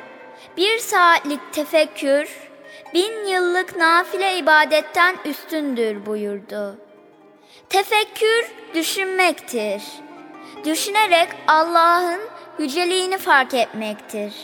[0.57, 2.29] Bir saatlik tefekkür,
[2.95, 6.77] bin yıllık nafile ibadetten üstündür buyurdu.
[7.69, 9.83] Tefekkür düşünmektir.
[10.65, 12.21] Düşünerek Allah'ın
[12.59, 14.35] yüceliğini fark etmektir.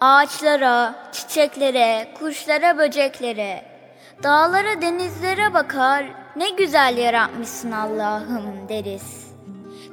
[0.00, 3.73] Ağaçlara, çiçeklere, kuşlara, böceklere,
[4.22, 6.04] dağlara, denizlere bakar,
[6.36, 9.24] ne güzel yaratmışsın Allah'ım deriz.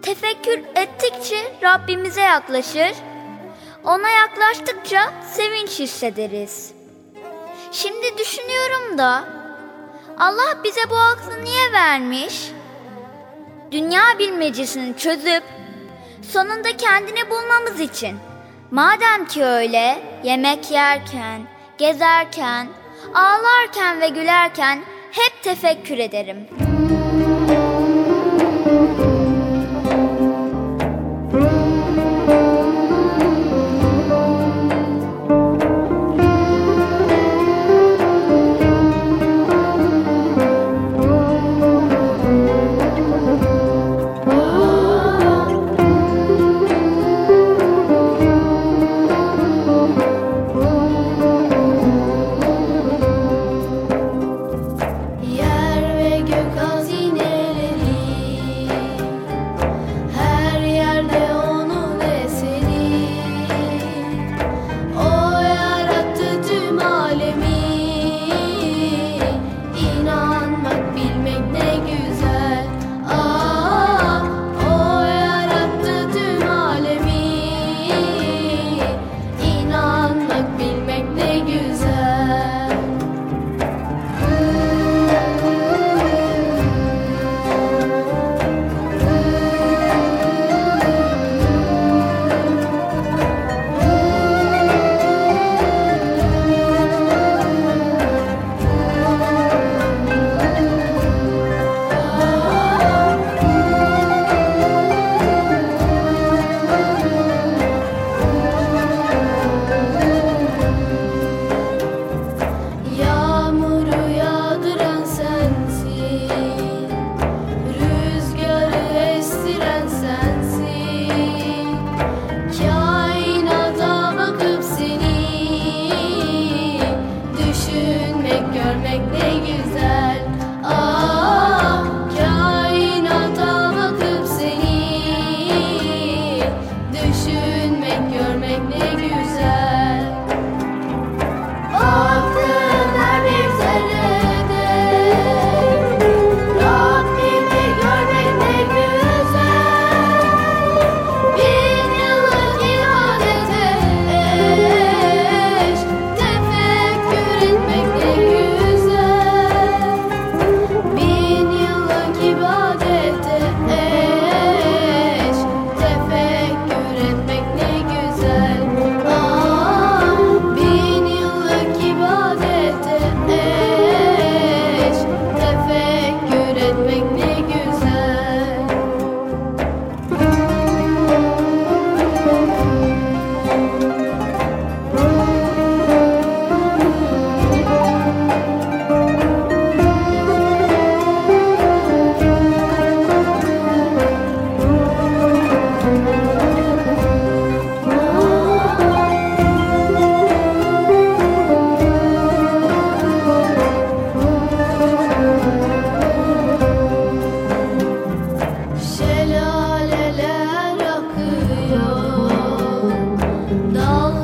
[0.02, 2.92] Tefekkür ettikçe Rabbimize yaklaşır,
[3.84, 6.74] ona yaklaştıkça sevinç hissederiz.
[7.72, 9.24] Şimdi düşünüyorum da
[10.20, 12.52] Allah bize bu aklı niye vermiş?
[13.72, 15.44] Dünya bilmecesini çözüp
[16.32, 18.18] sonunda kendini bulmamız için.
[18.72, 21.42] Madem ki öyle yemek yerken,
[21.78, 22.68] gezerken,
[23.14, 24.80] ağlarken ve gülerken
[25.12, 26.71] hep tefekkür ederim.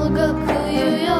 [0.07, 1.16] dalga kıyıya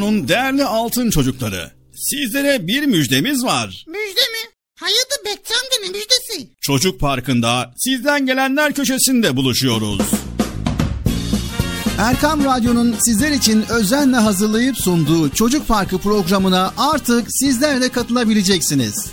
[0.00, 1.70] Radyo'nun değerli altın çocukları.
[1.94, 3.84] Sizlere bir müjdemiz var.
[3.86, 4.50] Müjde mi?
[4.80, 6.50] Hayırdır Bekçi amca ne müjdesi?
[6.60, 10.00] Çocuk Parkı'nda sizden gelenler köşesinde buluşuyoruz.
[11.98, 19.10] Erkam Radyo'nun sizler için özenle hazırlayıp sunduğu Çocuk Parkı programına artık sizler de katılabileceksiniz.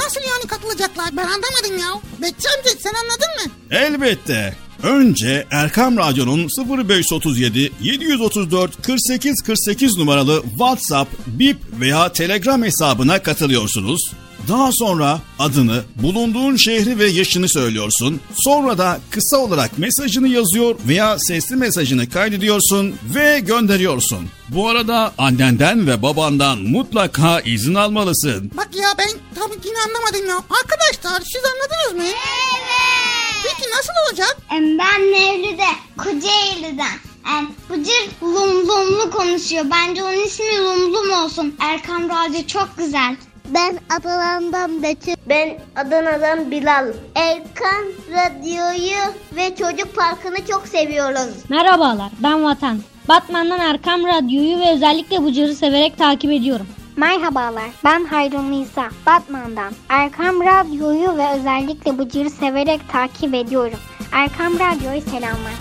[0.00, 2.00] Nasıl yani katılacaklar ben anlamadım ya.
[2.22, 3.52] Bekçi amca sen anladın mı?
[3.70, 4.56] Elbette.
[4.82, 6.48] Önce Erkam Radyo'nun
[6.88, 14.12] 0537 734 48 48 numaralı WhatsApp, Bip veya Telegram hesabına katılıyorsunuz.
[14.48, 18.20] Daha sonra adını, bulunduğun şehri ve yaşını söylüyorsun.
[18.34, 24.28] Sonra da kısa olarak mesajını yazıyor veya sesli mesajını kaydediyorsun ve gönderiyorsun.
[24.48, 28.50] Bu arada annenden ve babandan mutlaka izin almalısın.
[28.56, 30.36] Bak ya ben tam yine anlamadım ya.
[30.36, 32.12] Arkadaşlar siz anladınız mı?
[32.12, 33.19] Evet.
[33.42, 34.36] Peki nasıl olacak?
[34.50, 36.96] Ben Mevlüt'e Kocaeli'den.
[37.26, 39.64] Yani Bıcır lum lumlu konuşuyor.
[39.70, 41.56] Bence onun ismi Lumlum olsun.
[41.60, 43.16] Erkam Radyo çok güzel.
[43.48, 45.14] Ben Adana'dan Betül.
[45.28, 46.86] Ben Adana'dan Bilal.
[47.14, 51.34] Erkan Radyo'yu ve Çocuk Parkı'nı çok seviyoruz.
[51.48, 52.78] Merhabalar ben Vatan.
[53.08, 56.66] Batman'dan Erkam Radyo'yu ve özellikle Bıcır'ı severek takip ediyorum.
[57.00, 59.72] Merhabalar, ben Hayrun Nisa, Batman'dan.
[59.88, 63.78] Erkam Radyo'yu ve özellikle Bıcır'ı severek takip ediyorum.
[64.12, 65.52] Erkam Radyo'yu selamlar.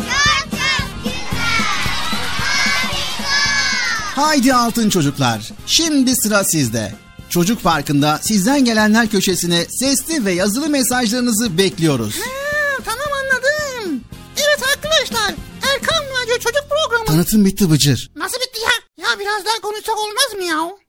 [4.16, 5.52] Haydi altın çocuklar.
[5.66, 6.94] Şimdi sıra sizde.
[7.30, 12.16] Çocuk Parkı'nda sizden gelenler köşesine sesli ve yazılı mesajlarınızı bekliyoruz.
[12.20, 14.02] Ha, tamam anladım.
[14.38, 15.36] Evet arkadaşlar
[15.74, 17.06] Erkam Radyo çocuk programı.
[17.06, 18.12] Tanıtım bitti Bıcır.
[18.16, 19.06] Nasıl bitti ya?
[19.06, 20.89] Ya biraz daha konuşsak olmaz mı ya?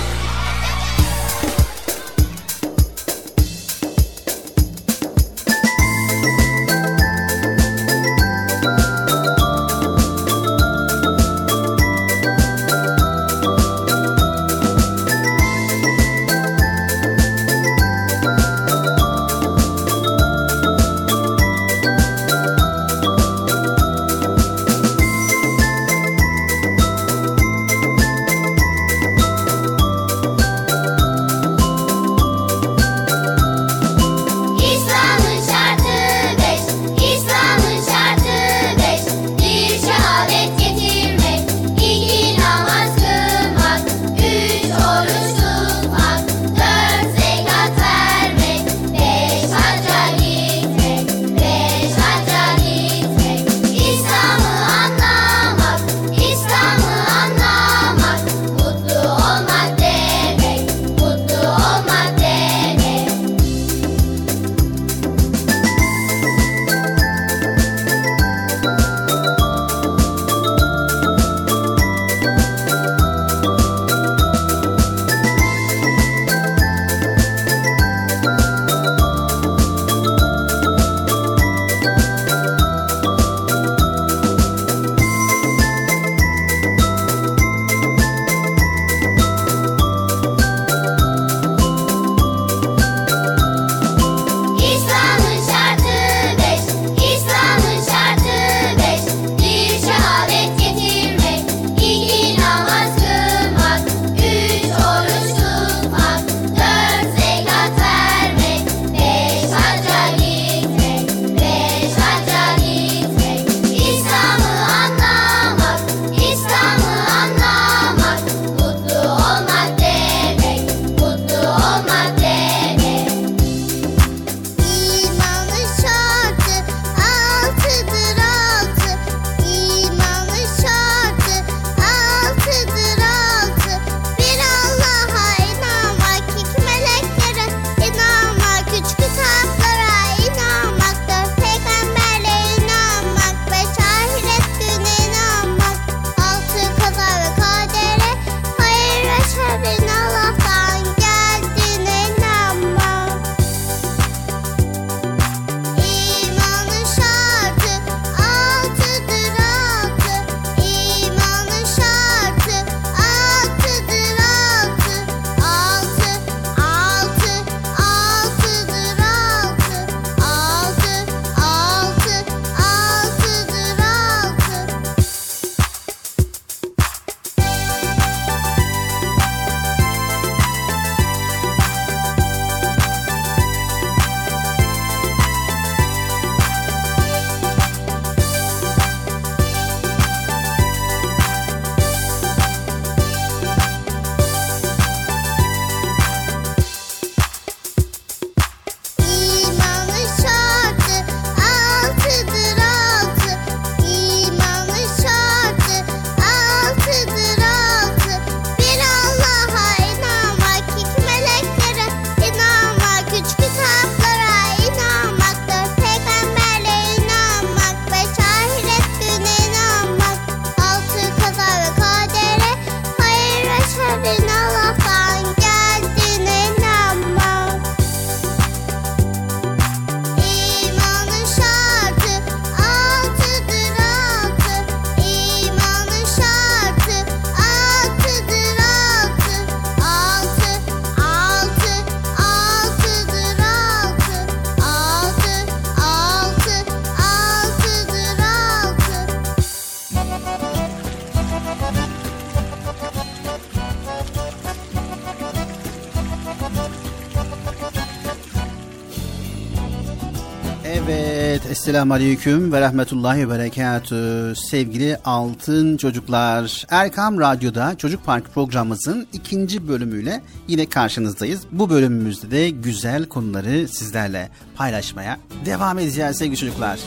[261.81, 264.33] Esselamu Aleyküm ve Rahmetullahi ve Berekatü.
[264.35, 271.41] Sevgili altın çocuklar, Erkam Radyo'da Çocuk Park programımızın ikinci bölümüyle yine karşınızdayız.
[271.51, 276.79] Bu bölümümüzde de güzel konuları sizlerle paylaşmaya devam edeceğiz sevgili çocuklar.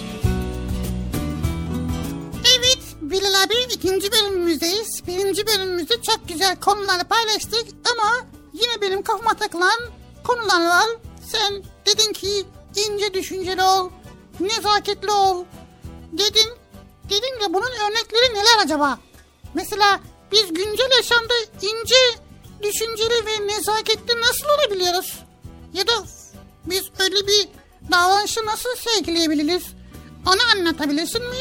[2.59, 5.03] Evet Bilal abi ikinci bölümümüzdeyiz.
[5.07, 9.81] Birinci bölümümüzde çok güzel konuları paylaştık ama yine benim kafama takılan
[10.25, 10.87] konular var.
[11.27, 12.29] Sen dedin ki
[12.77, 13.91] ince düşünceli ol,
[14.41, 15.45] nezaketli ol
[16.13, 16.51] dedin.
[17.05, 18.99] Dedin de bunun örnekleri neler acaba?
[19.55, 20.01] Mesela
[20.33, 22.21] biz güncel yaşamda ince,
[22.63, 25.19] düşünceli ve nezaketli nasıl olabiliyoruz?
[25.73, 25.93] Ya da
[26.67, 27.49] biz öyle bir
[27.93, 29.65] davranışı nasıl sergileyebiliriz?
[30.27, 31.37] Onu anlatabilirsin mi?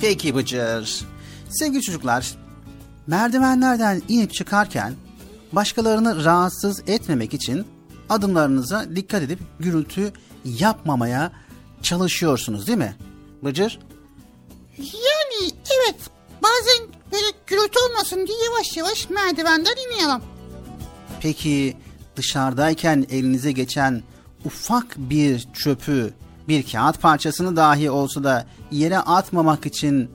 [0.00, 1.00] Peki Bıcır.
[1.50, 2.34] Sevgili çocuklar,
[3.06, 4.94] merdivenlerden inip çıkarken
[5.52, 7.66] başkalarını rahatsız etmemek için
[8.08, 10.12] adımlarınıza dikkat edip gürültü
[10.44, 11.32] yapmamaya
[11.82, 12.96] çalışıyorsunuz değil mi?
[13.42, 13.78] Bıcır?
[14.78, 15.96] Yani evet
[16.42, 20.22] bazen böyle gürültü olmasın diye yavaş yavaş merdivenden iniyorum.
[21.20, 21.76] Peki
[22.16, 24.02] dışarıdayken elinize geçen
[24.44, 26.14] ufak bir çöpü,
[26.48, 30.10] bir kağıt parçasını dahi olsa da yere atmamak için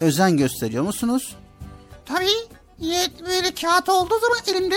[0.00, 1.36] özen gösteriyor musunuz?
[2.06, 2.48] Tabii
[3.26, 4.76] böyle kağıt olduğu zaman elimde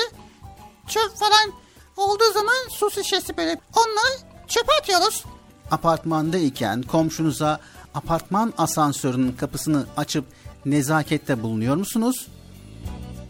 [0.87, 1.53] çöp falan
[1.97, 5.23] olduğu zaman su şişesi böyle onları çöpe atıyoruz.
[5.71, 7.59] Apartmandayken komşunuza
[7.93, 10.25] apartman asansörünün kapısını açıp
[10.65, 12.27] nezakette bulunuyor musunuz?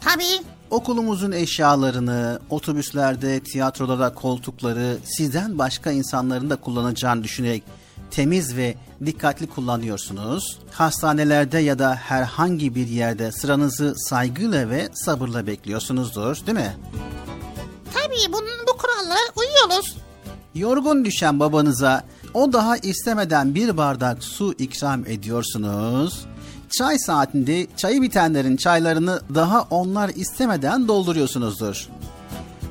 [0.01, 0.43] Tabii.
[0.69, 7.63] Okulumuzun eşyalarını, otobüslerde, tiyatroda koltukları sizden başka insanların da kullanacağını düşünerek
[8.11, 8.75] temiz ve
[9.05, 10.59] dikkatli kullanıyorsunuz.
[10.71, 16.77] Hastanelerde ya da herhangi bir yerde sıranızı saygıyla ve sabırla bekliyorsunuzdur, değil mi?
[17.93, 19.97] Tabii bunun bu kurallara uyuyoruz.
[20.55, 22.03] Yorgun düşen babanıza
[22.33, 26.25] o daha istemeden bir bardak su ikram ediyorsunuz.
[26.69, 31.87] Çay saatinde çayı bitenlerin çaylarını daha onlar istemeden dolduruyorsunuzdur.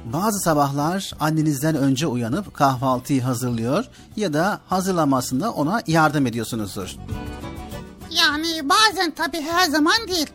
[0.05, 3.85] Bazı sabahlar annenizden önce uyanıp kahvaltıyı hazırlıyor
[4.17, 6.97] ya da hazırlamasında ona yardım ediyorsunuzdur.
[8.11, 10.27] Yani bazen tabii her zaman değil.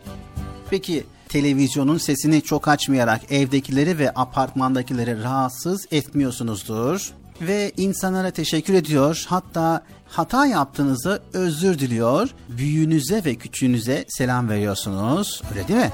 [0.69, 7.13] Peki televizyonun sesini çok açmayarak evdekileri ve apartmandakileri rahatsız etmiyorsunuzdur.
[7.41, 12.29] Ve insanlara teşekkür ediyor hatta hata yaptığınızda özür diliyor.
[12.49, 15.41] Büyüğünüze ve küçüğünüze selam veriyorsunuz.
[15.51, 15.91] Öyle değil mi?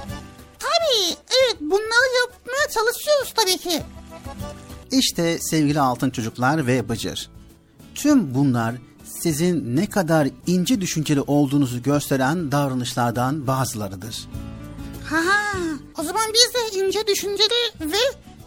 [0.59, 3.83] Tabii evet bunları yapmaya çalışıyoruz tabii ki.
[4.91, 7.29] İşte sevgili altın çocuklar ve Bıcır.
[7.95, 14.27] Tüm bunlar sizin ne kadar ince düşünceli olduğunuzu gösteren davranışlardan bazılarıdır.
[15.05, 15.21] Ha,
[15.99, 17.97] o zaman biz de ince düşünceli ve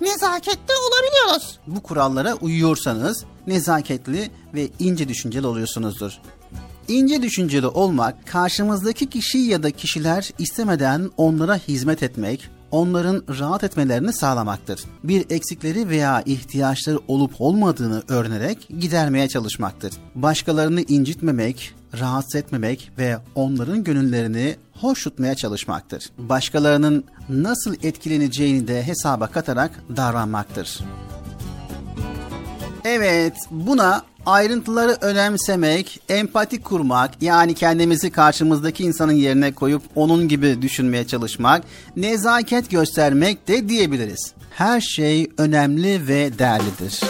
[0.00, 1.58] nezaketli olabiliyoruz.
[1.66, 6.12] Bu kurallara uyuyorsanız nezaketli ve ince düşünceli oluyorsunuzdur.
[6.88, 14.12] İnce düşünceli olmak, karşımızdaki kişi ya da kişiler istemeden onlara hizmet etmek, onların rahat etmelerini
[14.12, 14.80] sağlamaktır.
[15.04, 19.92] Bir eksikleri veya ihtiyaçları olup olmadığını öğrenerek gidermeye çalışmaktır.
[20.14, 26.10] Başkalarını incitmemek, rahatsız etmemek ve onların gönüllerini hoş tutmaya çalışmaktır.
[26.18, 30.80] Başkalarının nasıl etkileneceğini de hesaba katarak davranmaktır.
[32.84, 41.06] Evet, buna ayrıntıları önemsemek, empati kurmak, yani kendimizi karşımızdaki insanın yerine koyup onun gibi düşünmeye
[41.06, 41.64] çalışmak,
[41.96, 44.32] nezaket göstermek de diyebiliriz.
[44.50, 47.00] Her şey önemli ve değerlidir.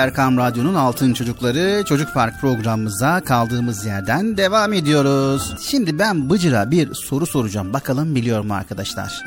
[0.00, 5.54] Erkam Radyo'nun Altın Çocukları Çocuk Park programımıza kaldığımız yerden devam ediyoruz.
[5.62, 7.72] Şimdi ben Bıcır'a bir soru soracağım.
[7.72, 9.22] Bakalım biliyor mu arkadaşlar?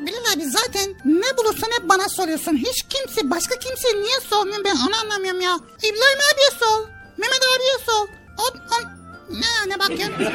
[0.00, 2.56] Bilal abi zaten ne bulursan hep bana soruyorsun.
[2.56, 5.58] Hiç kimse başka kimse niye sormuyor ben onu anlamıyorum ya.
[5.78, 6.88] İbrahim abiye sor.
[7.18, 8.08] Mehmet abiye sor.
[8.38, 8.42] O,
[8.74, 8.88] o,
[9.30, 10.26] ne ne bakıyorsun?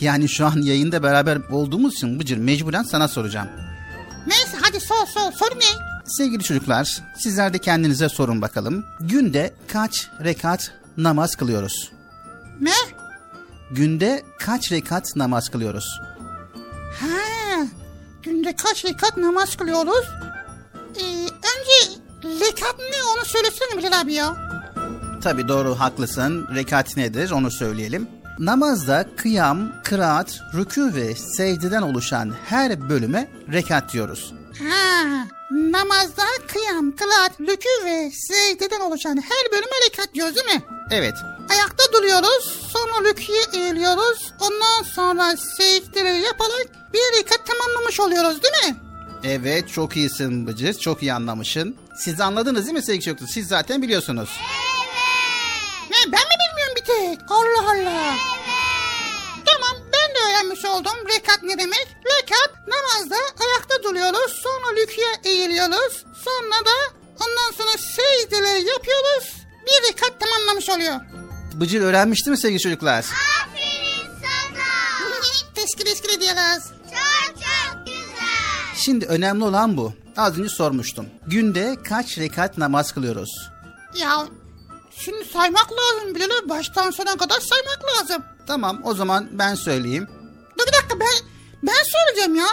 [0.00, 3.48] Yani şu an yayında beraber olduğumuz için Bıcır mecburen sana soracağım.
[4.26, 5.32] Neyse hadi sor sor.
[5.32, 5.87] Soru ne?
[6.08, 8.84] Sevgili çocuklar sizler de kendinize sorun bakalım.
[9.00, 11.92] Günde kaç rekat namaz kılıyoruz?
[12.60, 12.72] Ne?
[13.70, 16.00] Günde kaç rekat namaz kılıyoruz?
[17.00, 17.66] Ha,
[18.22, 20.04] günde kaç rekat namaz kılıyoruz?
[20.96, 24.36] Ee, önce rekat ne onu söylesene Bilal abi ya.
[25.22, 26.46] Tabi doğru haklısın.
[26.54, 28.08] Rekat nedir onu söyleyelim.
[28.38, 34.34] Namazda kıyam, kıraat, rükû ve secdeden oluşan her bölüme rekat diyoruz.
[34.58, 35.08] Ha,
[35.50, 40.62] namazda kıyam, kılaat, rükû ve secdeden oluşan her bölüme rekat diyoruz değil mi?
[40.90, 41.14] Evet.
[41.50, 48.76] Ayakta duruyoruz, sonra rüküye eğiliyoruz, ondan sonra secdeleri yaparak bir rekat tamamlamış oluyoruz değil mi?
[49.24, 50.74] Evet çok iyisin Bıcır.
[50.74, 51.76] Çok iyi anlamışsın.
[52.04, 53.26] Siz anladınız değil mi sevgili çocuklar?
[53.28, 54.30] Siz zaten biliyorsunuz.
[55.90, 57.30] Ne ben mi bilmiyorum bir tek?
[57.30, 58.14] Allah Allah.
[58.14, 58.57] De
[60.28, 61.86] öğrenmiş oldum rekat ne demek.
[62.04, 66.04] Rekat namazda ayakta duruyoruz sonra rüküye eğiliyoruz.
[66.24, 69.36] Sonra da ondan sonra secdeleri yapıyoruz.
[69.66, 71.00] Bir rekat tamamlamış oluyor.
[71.54, 73.04] Bıcır öğrenmişti mi sevgili çocuklar?
[75.54, 76.64] Teskil eskil diyoruz.
[76.90, 78.74] Çok çok güzel.
[78.76, 79.92] Şimdi önemli olan bu.
[80.16, 81.06] Az önce sormuştum.
[81.26, 83.30] Günde kaç rekat namaz kılıyoruz?
[83.94, 84.26] Ya
[84.96, 88.22] şimdi saymak lazım Bilal baştan sona kadar saymak lazım.
[88.46, 90.08] Tamam o zaman ben söyleyeyim.
[90.58, 91.28] Dur bir dakika ben
[91.62, 92.48] ben söyleyeceğim ya.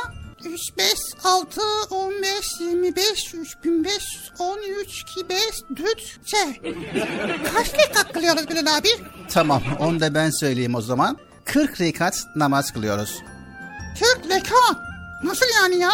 [0.45, 0.93] 3, 5,
[1.23, 5.39] 6, 15, 25, 3500, 13, 2, 5,
[5.77, 6.73] 4, şey.
[7.53, 8.89] Kaç rekat kılıyoruz Bilal abi?
[9.29, 11.17] Tamam onu da ben söyleyeyim o zaman.
[11.45, 13.21] 40 rekat namaz kılıyoruz.
[13.99, 14.77] 40 rekat.
[15.23, 15.91] Nasıl yani ya?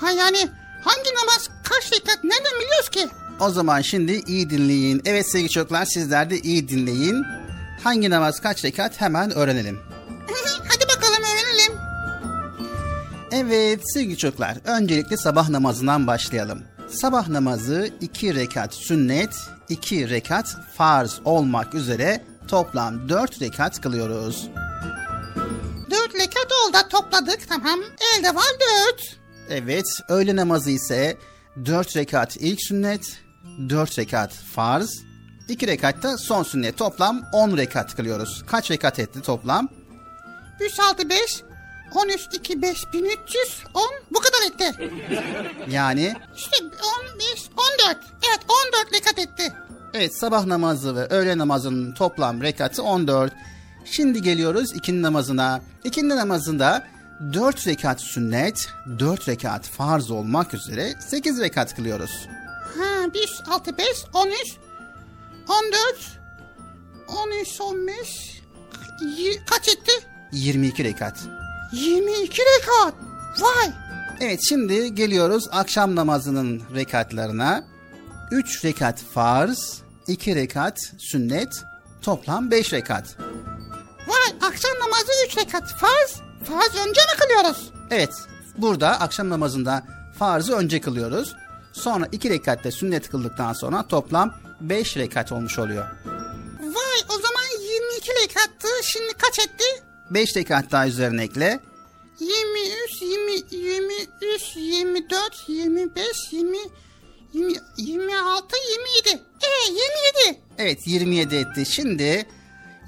[0.00, 0.48] Ha yani
[0.84, 3.08] hangi namaz kaç rekat nereden biliyoruz ki?
[3.40, 5.02] O zaman şimdi iyi dinleyin.
[5.04, 7.24] Evet sevgili çocuklar sizler de iyi dinleyin.
[7.84, 9.80] Hangi namaz kaç rekat hemen öğrenelim.
[10.68, 11.15] Hadi bakalım.
[13.32, 16.62] Evet sevgili çocuklar öncelikle sabah namazından başlayalım.
[16.88, 19.36] Sabah namazı 2 rekat sünnet,
[19.68, 24.48] 2 rekat farz olmak üzere toplam 4 rekat kılıyoruz.
[25.90, 27.80] 4 rekat oldu topladık tamam.
[28.18, 28.52] Elde var
[28.88, 29.18] 4.
[29.50, 31.16] Evet öğle namazı ise
[31.64, 33.18] 4 rekat ilk sünnet,
[33.68, 34.90] 4 rekat farz,
[35.48, 38.44] 2 rekat da son sünnet toplam 10 rekat kılıyoruz.
[38.46, 39.68] Kaç rekat etti toplam?
[40.60, 41.42] 3, 6, 5,
[41.94, 44.90] 13, 2, 5, 1300, 10 bu kadar etti.
[45.70, 47.48] Yani İşte 15,
[47.84, 47.98] 14.
[48.28, 48.40] Evet
[48.84, 49.52] 14 rekat etti.
[49.94, 53.32] Evet sabah namazı ve öğle namazının toplam rekatı 14.
[53.84, 55.60] Şimdi geliyoruz ikindi namazına.
[55.84, 56.86] İkindi namazında
[57.32, 58.68] 4 rekat sünnet,
[58.98, 62.10] 4 rekat farz olmak üzere 8 rekat kılıyoruz.
[62.78, 64.56] Ha 1, 6, 5, 13,
[65.48, 66.18] 14,
[67.26, 68.42] 13, 15,
[69.18, 69.92] y- kaç etti?
[70.32, 71.18] 22 rekat.
[71.72, 72.94] 22 rekat.
[73.40, 73.70] Vay.
[74.20, 77.64] Evet şimdi geliyoruz akşam namazının rekatlarına.
[78.30, 81.64] 3 rekat farz, 2 rekat sünnet,
[82.02, 83.16] toplam 5 rekat.
[84.06, 86.20] Vay akşam namazı 3 rekat farz.
[86.44, 87.70] Farz önce mi kılıyoruz?
[87.90, 88.14] Evet
[88.58, 89.82] burada akşam namazında
[90.18, 91.36] farzı önce kılıyoruz.
[91.72, 95.84] Sonra 2 rekatte sünnet kıldıktan sonra toplam 5 rekat olmuş oluyor.
[96.60, 98.68] Vay o zaman 22 rekattı.
[98.82, 99.64] Şimdi kaç etti?
[100.10, 101.60] 5 rekat daha üzerine ekle.
[102.20, 106.58] 23, 20, 23, 24, 25, 20,
[107.32, 108.56] 20 26,
[109.06, 109.22] 27.
[109.42, 109.72] E
[110.26, 110.40] 27.
[110.58, 111.66] Evet 27 etti.
[111.66, 112.26] Şimdi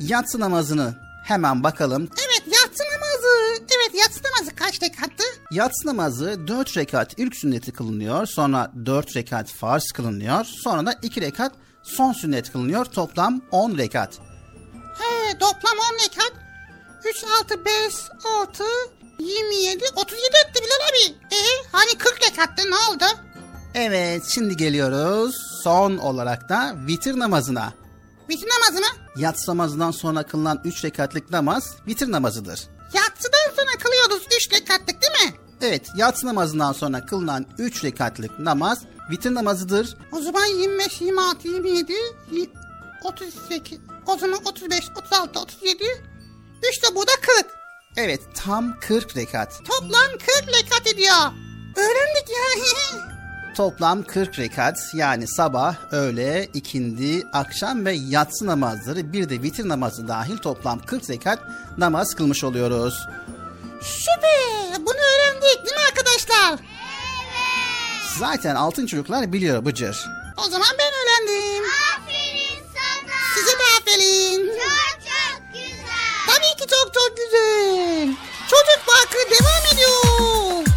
[0.01, 0.95] yatsı namazını
[1.25, 2.09] hemen bakalım.
[2.27, 3.63] Evet yatsı namazı.
[3.77, 5.25] Evet yatsı namazı kaç rekattı?
[5.51, 8.27] Yatsı namazı 4 rekat ilk sünneti kılınıyor.
[8.27, 10.45] Sonra 4 rekat farz kılınıyor.
[10.45, 11.53] Sonra da 2 rekat
[11.83, 12.85] son sünnet kılınıyor.
[12.85, 14.19] Toplam 10 rekat.
[14.99, 16.48] He toplam 10 rekat.
[17.05, 17.95] 3, 6, 5,
[18.41, 18.65] 6,
[19.19, 21.15] 27, 37 etti Bilal abi.
[21.35, 21.39] E
[21.73, 23.05] hani 40 rekattı ne oldu?
[23.75, 27.73] Evet şimdi geliyoruz son olarak da vitir namazına.
[28.31, 28.99] Vitir namazı mı?
[29.17, 32.61] Yatsı namazından sonra kılınan 3 rekatlık namaz vitir namazıdır.
[32.95, 35.37] Yatsıdan sonra kılıyoruz 3 rekatlık değil mi?
[35.63, 38.79] Evet yatsı namazından sonra kılınan 3 rekatlık namaz
[39.11, 39.97] vitir namazıdır.
[40.13, 41.93] O zaman 25, 26, 27,
[42.33, 42.47] y-
[43.05, 45.85] 38, o zaman 35, 36, 37,
[46.69, 47.47] 3 de bu da 40.
[47.97, 49.61] Evet tam 40 rekat.
[49.65, 51.17] Toplam 40 rekat ediyor.
[51.77, 52.99] Öğrendik ya.
[53.57, 60.09] toplam 40 rekat yani sabah, öğle, ikindi, akşam ve yatsı namazları bir de vitir namazı
[60.09, 61.39] dahil toplam 40 rekat
[61.79, 62.95] namaz kılmış oluyoruz.
[63.83, 64.87] Süper.
[64.87, 66.59] Bunu öğrendik değil mi arkadaşlar?
[68.19, 70.07] Zaten altın çocuklar biliyor Bıcır.
[70.37, 71.65] O zaman ben öğrendim.
[71.97, 73.15] Aferin sana.
[73.35, 74.47] Size de aferin.
[74.47, 75.48] Çok çok.
[76.29, 78.09] Tabii ki çok çok güzel.
[78.51, 80.68] Çocuk Parkı devam ediyor.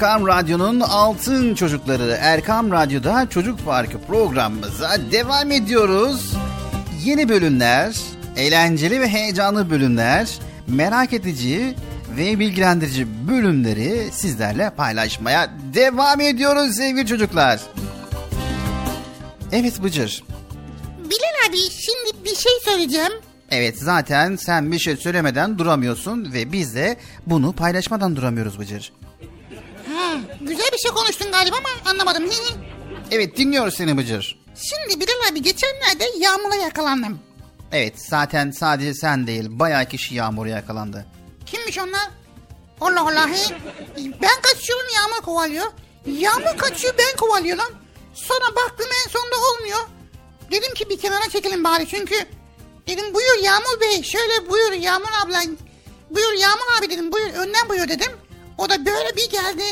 [0.00, 6.34] Erkam Radyo'nun altın çocukları Erkam Radyo'da Çocuk Parkı programımıza devam ediyoruz.
[7.04, 7.96] Yeni bölümler,
[8.36, 11.74] eğlenceli ve heyecanlı bölümler, merak edici
[12.16, 17.60] ve bilgilendirici bölümleri sizlerle paylaşmaya devam ediyoruz sevgili çocuklar.
[19.52, 20.24] Evet Bıcır.
[20.98, 23.12] Bilal abi şimdi bir şey söyleyeceğim.
[23.50, 26.96] Evet zaten sen bir şey söylemeden duramıyorsun ve biz de
[27.26, 28.92] bunu paylaşmadan duramıyoruz Bıcır.
[30.40, 32.24] Güzel bir şey konuştun galiba ama anlamadım.
[33.10, 34.40] Evet dinliyoruz seni Bıcır.
[34.56, 37.20] Şimdi Bilal abi geçenlerde yağmura yakalandım.
[37.72, 41.06] Evet zaten sadece sen değil bayağı kişi yağmura yakalandı.
[41.46, 42.10] Kimmiş onlar?
[42.80, 43.28] Allah Allah.
[43.28, 43.54] he.
[44.22, 45.66] Ben kaçıyorum yağmur kovalıyor.
[46.06, 47.74] Yağmur kaçıyor ben kovalıyorum.
[48.14, 49.78] Sonra baktım en sonunda olmuyor.
[50.50, 52.14] Dedim ki bir kenara çekelim bari çünkü
[52.86, 55.42] dedim buyur Yağmur Bey şöyle buyur Yağmur abla
[56.10, 58.12] buyur Yağmur abi dedim buyur önden buyur dedim.
[58.58, 59.62] O da böyle bir geldi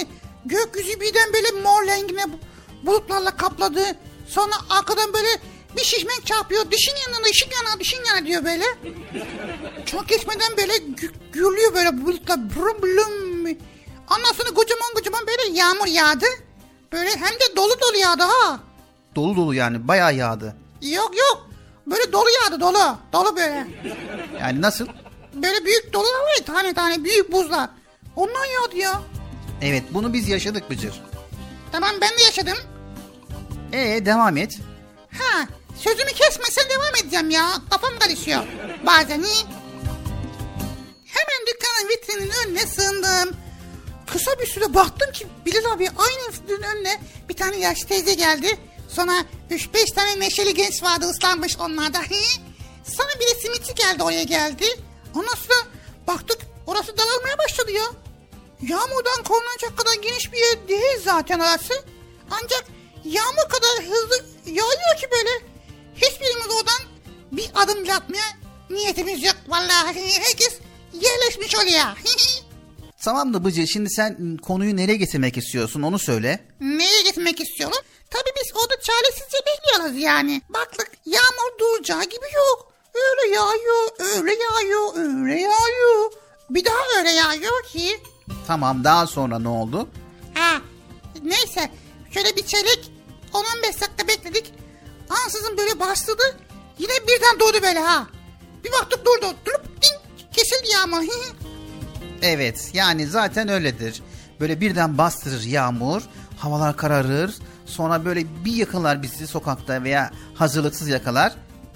[0.49, 2.25] gökyüzü birden böyle mor rengine
[2.83, 3.81] bulutlarla kapladı.
[4.29, 5.29] Sonra arkadan böyle
[5.77, 8.65] bir şişmek çarpıyor dişin yanına dişin yana dişin yana diyor böyle.
[9.87, 13.45] Çok geçmeden böyle gü- gürlüyor böyle bulutlar brum blum.
[14.11, 16.27] Ondan sonra kocaman kocaman böyle yağmur yağdı.
[16.93, 18.61] Böyle hem de dolu dolu yağdı ha.
[19.17, 20.57] Dolu dolu yani bayağı yağdı.
[20.83, 21.49] Yok yok.
[21.87, 22.97] Böyle dolu yağdı dolu.
[23.13, 23.67] Dolu böyle.
[24.41, 24.87] Yani nasıl?
[25.35, 27.71] Böyle büyük dolular var ya tane tane büyük buzlar.
[28.17, 29.03] Ondan yağdı ya.
[29.63, 31.03] Evet bunu biz yaşadık Bıcır.
[31.73, 32.59] Tamam ben de yaşadım.
[33.73, 34.59] Ee devam et.
[35.19, 35.47] Ha
[35.77, 37.49] sözümü kesmesen devam edeceğim ya.
[37.71, 38.43] Kafam karışıyor.
[38.87, 39.45] Bazen iyi.
[41.05, 43.37] Hemen dükkanın vitrinin önüne sığındım.
[44.07, 48.59] Kısa bir süre baktım ki Bilal abi aynı vitrinin önüne bir tane yaşlı teyze geldi.
[48.89, 49.13] Sonra
[49.51, 51.99] 3-5 tane neşeli genç vardı ıslanmış onlarda.
[52.85, 54.65] Sonra bir de simitçi geldi oraya geldi.
[55.15, 55.59] Ondan sonra
[56.07, 57.85] baktık orası dağılmaya başladı ya.
[58.63, 61.75] Yağmurdan korunacak kadar geniş bir yer değil zaten orası.
[62.31, 62.65] Ancak
[63.05, 65.31] yağmur kadar hızlı yağıyor ki böyle.
[65.95, 66.83] Hiçbirimiz oradan
[67.33, 68.25] bir adım bile atmaya
[68.71, 69.37] niyetimiz yok.
[69.49, 70.59] Vallahi herkes
[70.93, 71.95] yerleşmiş oraya.
[73.05, 76.45] Tamam da Bıcı şimdi sen konuyu nereye getirmek istiyorsun onu söyle.
[76.61, 77.79] Neye gitmek istiyorum?
[78.11, 80.43] Tabii biz orada çaresizce bekliyoruz yani.
[80.49, 82.73] Baktık yağmur duracağı gibi yok.
[82.95, 86.13] Öyle yağıyor, öyle yağıyor, öyle yağıyor.
[86.51, 88.01] Bir daha öyle yağıyor ki.
[88.47, 89.89] Tamam daha sonra ne oldu?
[90.35, 90.61] Ha,
[91.23, 91.71] neyse
[92.11, 92.91] şöyle bir çeyrek
[93.33, 94.53] 10-15 dakika bekledik.
[95.11, 96.23] Ansızın böyle başladı.
[96.79, 98.07] Yine birden doğdu böyle ha.
[98.65, 99.35] Bir baktık durdu.
[99.47, 101.03] Durup ding, kesildi yağmur.
[102.23, 104.03] Evet yani zaten öyledir.
[104.41, 106.03] Böyle birden bastırır yağmur,
[106.39, 107.35] havalar kararır.
[107.67, 111.33] Sonra böyle bir yakalar bizi sokakta veya hazırlıksız yakalar.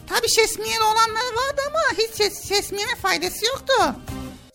[0.07, 3.75] Tabii şesmiyen olanlar vardı ama hiç şes, şesmiyene faydası yoktu.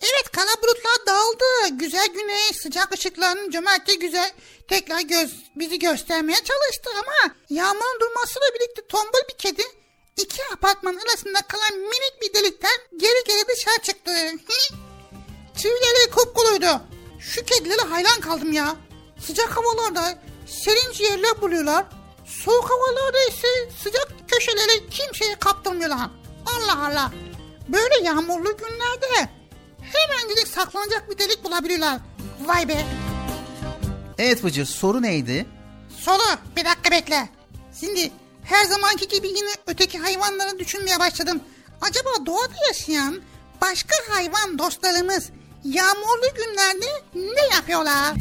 [0.02, 1.78] Evet kara bulutlar dağıldı.
[1.80, 4.32] Güzel güneş, sıcak ışıkların cömertçe güzel
[4.68, 9.64] tekrar göz, bizi göstermeye çalıştı ama yağmurun durmasıyla birlikte tombul bir kedi
[10.18, 14.12] iki apartman arasında kalan minik bir delikten geri geri dışarı çıktı.
[15.58, 16.82] Tüyleri kupkuluydu.
[17.20, 18.76] Şu kedilere hayran kaldım ya.
[19.26, 21.86] Sıcak havalarda serin yerler buluyorlar.
[22.46, 23.48] Soğuk havalarda ise
[23.84, 26.10] sıcak köşeleri kimseye kaptırmıyorlar.
[26.46, 27.12] Allah Allah.
[27.68, 29.30] Böyle yağmurlu günlerde
[29.94, 32.00] hemencik saklanacak bir delik bulabiliyorlar.
[32.46, 32.86] Vay be.
[34.18, 35.46] Evet Bıcır soru neydi?
[36.00, 36.24] Soru
[36.56, 37.30] bir dakika bekle.
[37.80, 38.12] Şimdi
[38.44, 41.42] her zamanki gibi yine öteki hayvanları düşünmeye başladım.
[41.82, 43.22] Acaba doğada yaşayan
[43.62, 45.30] başka hayvan dostlarımız
[45.64, 46.86] yağmurlu günlerde
[47.16, 48.14] ne yapıyorlar?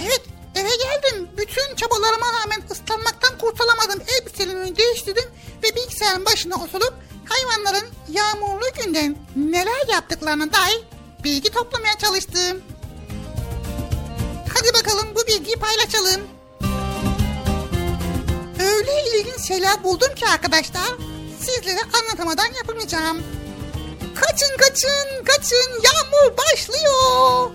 [0.00, 0.22] Evet
[0.56, 1.28] eve geldim.
[1.36, 4.02] Bütün çabalarıma rağmen ıslanmaktan kurtulamadım.
[4.08, 5.24] Elbiselerimi değiştirdim
[5.62, 6.94] ve bilgisayarın başına oturup
[7.28, 10.84] hayvanların yağmurlu günden neler yaptıklarına dair
[11.24, 12.62] bilgi toplamaya çalıştım.
[14.54, 16.20] Hadi bakalım bu bilgiyi paylaşalım.
[18.60, 20.94] Öyle ilginç şeyler buldum ki arkadaşlar
[21.40, 23.22] sizlere anlatamadan yapamayacağım.
[24.14, 27.50] Kaçın kaçın kaçın yağmur başlıyor.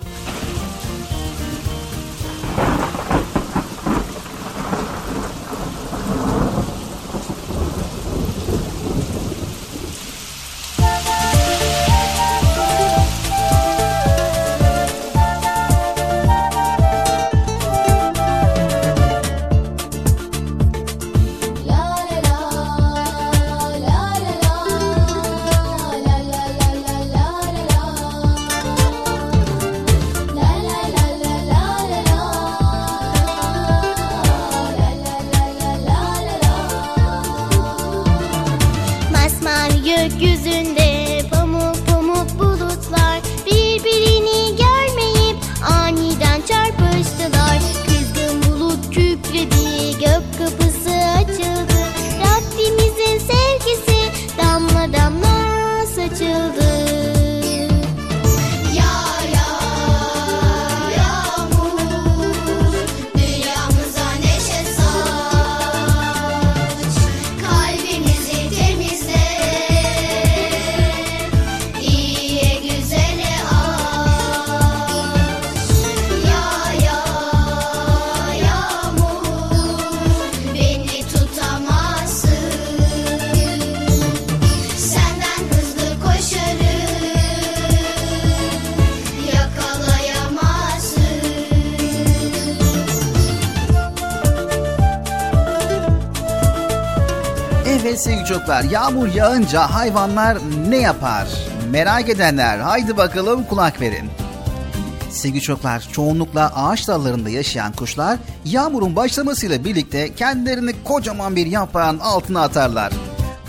[98.42, 100.38] Çocuklar yağmur yağınca hayvanlar
[100.68, 101.28] ne yapar?
[101.70, 104.10] Merak edenler haydi bakalım kulak verin.
[105.10, 112.42] Sevgili çocuklar çoğunlukla ağaç dallarında yaşayan kuşlar yağmurun başlamasıyla birlikte kendilerini kocaman bir yaprağın altına
[112.42, 112.92] atarlar.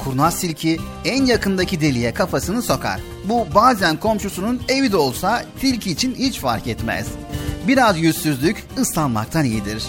[0.03, 2.99] Kurnaz tilki en yakındaki deliğe kafasını sokar.
[3.25, 7.07] Bu bazen komşusunun evi de olsa tilki için hiç fark etmez.
[7.67, 9.83] Biraz yüzsüzlük ıslanmaktan iyidir.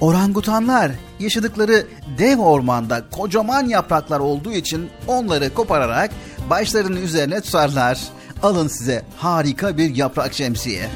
[0.00, 1.86] Orangutanlar yaşadıkları
[2.18, 6.10] dev ormanda kocaman yapraklar olduğu için onları kopararak
[6.50, 8.00] başlarının üzerine tutarlar.
[8.42, 10.88] Alın size harika bir yaprak şemsiye.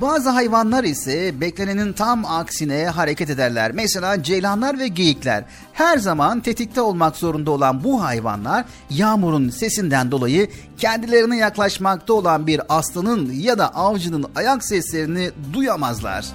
[0.00, 3.72] Bazı hayvanlar ise beklenenin tam aksine hareket ederler.
[3.72, 5.44] Mesela ceylanlar ve geyikler.
[5.72, 12.60] Her zaman tetikte olmak zorunda olan bu hayvanlar yağmurun sesinden dolayı kendilerine yaklaşmakta olan bir
[12.68, 16.26] aslanın ya da avcının ayak seslerini duyamazlar.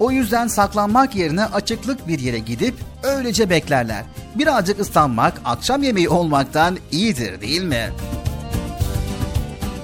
[0.00, 4.04] O yüzden saklanmak yerine açıklık bir yere gidip öylece beklerler.
[4.34, 7.90] Birazcık ıslanmak akşam yemeği olmaktan iyidir değil mi?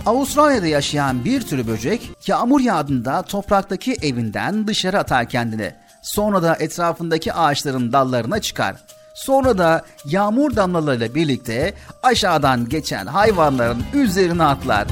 [0.06, 5.72] Avustralya'da yaşayan bir tür böcek yağmur yağdığında topraktaki evinden dışarı atar kendini.
[6.02, 8.76] Sonra da etrafındaki ağaçların dallarına çıkar.
[9.14, 14.86] Sonra da yağmur damlalarıyla birlikte aşağıdan geçen hayvanların üzerine atlar.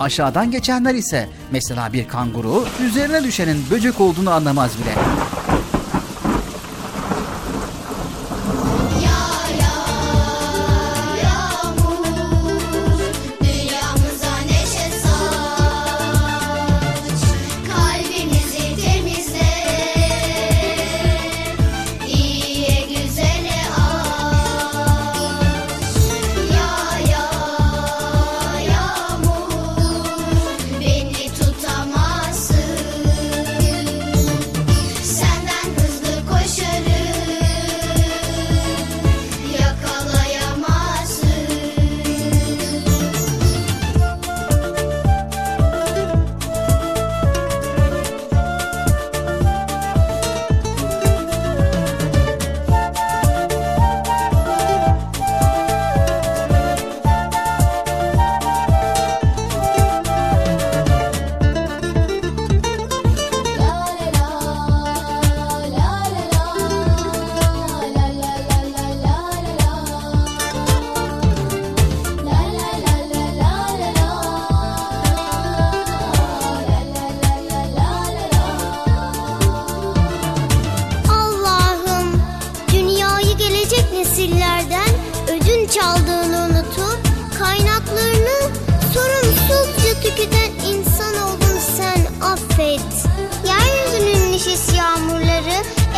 [0.00, 4.94] Aşağıdan geçenler ise mesela bir kanguru üzerine düşenin böcek olduğunu anlamaz bile.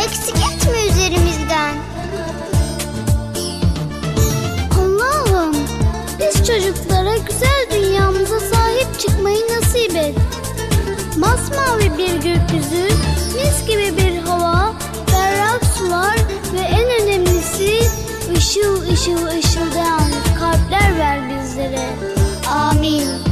[0.09, 1.75] Eksik etme üzerimizden.
[4.79, 5.55] Allah'ım
[6.19, 10.15] biz çocuklara güzel dünyamıza sahip çıkmayı nasip et.
[11.17, 12.87] Masmavi bir gökyüzü,
[13.35, 14.73] mis gibi bir hava,
[15.13, 16.17] berrak sular
[16.53, 17.79] ve en önemlisi
[18.37, 21.89] ışıl ışıl ışıldayan kalpler ver bizlere.
[22.47, 23.28] Amin.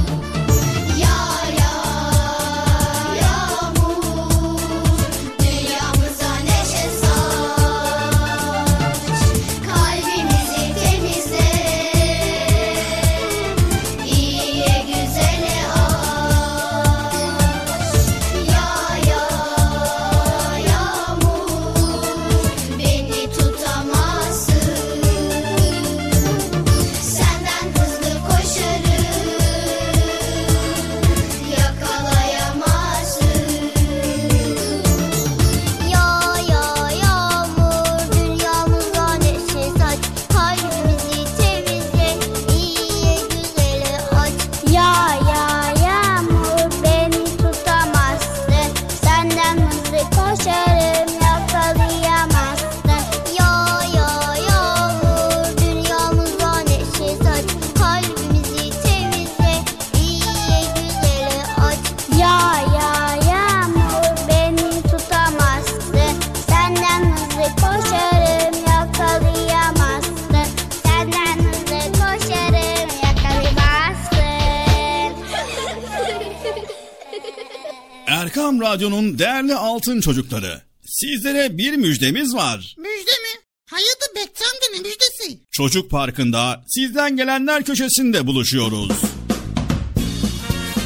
[79.37, 80.61] Değerli altın çocukları.
[80.85, 82.75] Sizlere bir müjdemiz var.
[82.77, 83.41] Müjde mi?
[83.69, 85.39] Hayırdır Bekçam'da ne müjdesi?
[85.51, 88.91] Çocuk Parkı'nda sizden gelenler köşesinde buluşuyoruz.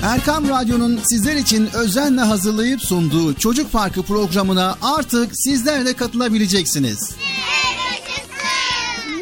[0.03, 7.11] Erkam Radyo'nun sizler için özenle hazırlayıp sunduğu Çocuk Parkı programına artık sizler de katılabileceksiniz.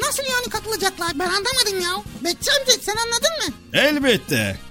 [0.01, 2.03] Nasıl yani katılacaklar ben anlamadım ya.
[2.23, 3.53] Bekçamcı sen anladın mı?
[3.73, 4.69] Elbette.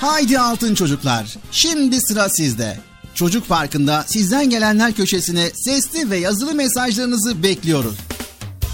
[0.00, 2.80] Haydi altın çocuklar, şimdi sıra sizde.
[3.14, 7.94] Çocuk Parkı'nda sizden gelenler köşesine sesli ve yazılı mesajlarınızı bekliyoruz.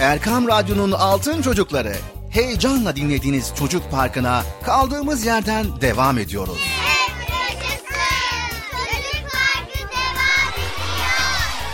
[0.01, 1.97] Erkam Radyo'nun Altın Çocukları.
[2.31, 6.59] Heyecanla dinlediğiniz Çocuk Parkı'na kaldığımız yerden devam ediyoruz.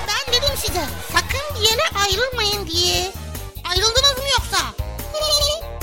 [0.09, 3.12] Ben dedim size sakın bir yere ayrılmayın diye.
[3.64, 4.80] Ayrıldınız mı yoksa?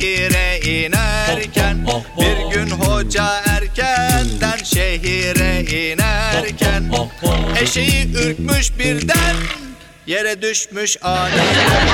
[0.00, 1.86] Şehire inerken
[2.18, 6.90] Bir gün hoca erkenden şehire inerken
[7.60, 9.36] Eşeği ürkmüş birden
[10.06, 11.86] yere düşmüş aniden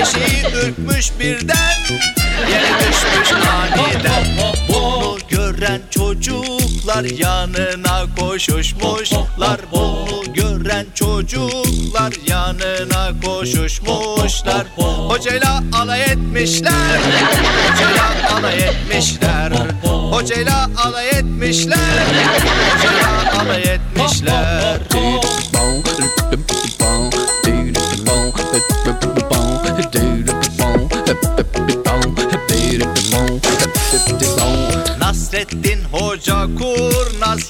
[0.00, 1.76] Eşeği ürkmüş birden
[2.50, 4.24] yere düşmüş aniden
[5.60, 9.60] gören çocuklar yanına koşuşmuşlar.
[9.72, 14.66] Bunu gören çocuklar yanına koşuşmuşlar.
[15.08, 17.00] Hocayla alay etmişler.
[17.72, 19.52] Hocayla alay etmişler.
[20.10, 22.06] Hocayla alay etmişler.
[22.74, 24.80] Hocayla alay etmişler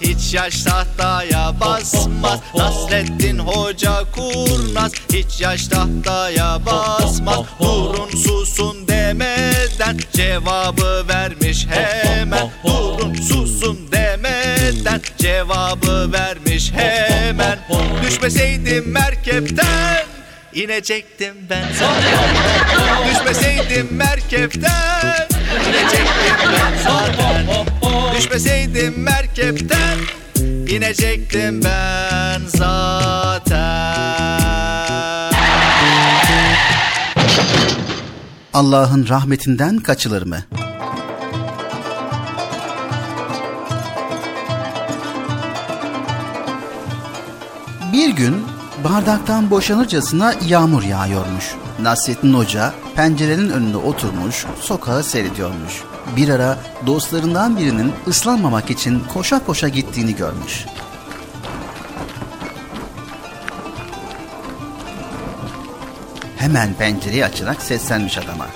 [0.03, 2.41] hiç yaş tahtaya basmaz.
[2.55, 4.93] Nasrettin Hoca kurnaz.
[5.13, 7.39] Hiç yaş tahtaya basmaz.
[7.61, 12.51] Durun susun demeden cevabı vermiş hemen.
[12.65, 17.59] Durun susun demeden cevabı vermiş hemen.
[18.03, 20.07] Düşmeseydim merkepten
[20.55, 21.65] inecektim ben.
[23.11, 25.29] Düşmeseydim merkepten
[25.69, 26.73] inecektim ben.
[26.85, 27.70] zaten
[28.21, 29.99] Düşmeseydim merkepten
[30.69, 33.51] inecektim ben zaten
[38.55, 40.45] Allah'ın rahmetinden kaçılır mı?
[47.93, 48.45] Bir gün
[48.85, 51.45] bardaktan boşanırcasına yağmur yağıyormuş.
[51.83, 55.90] Nasrettin Hoca pencerenin önünde oturmuş, sokağı seyrediyormuş.
[56.17, 60.67] Bir ara dostlarından birinin ıslanmamak için koşa koşa gittiğini görmüş.
[66.37, 68.47] Hemen pencereyi açarak seslenmiş adama.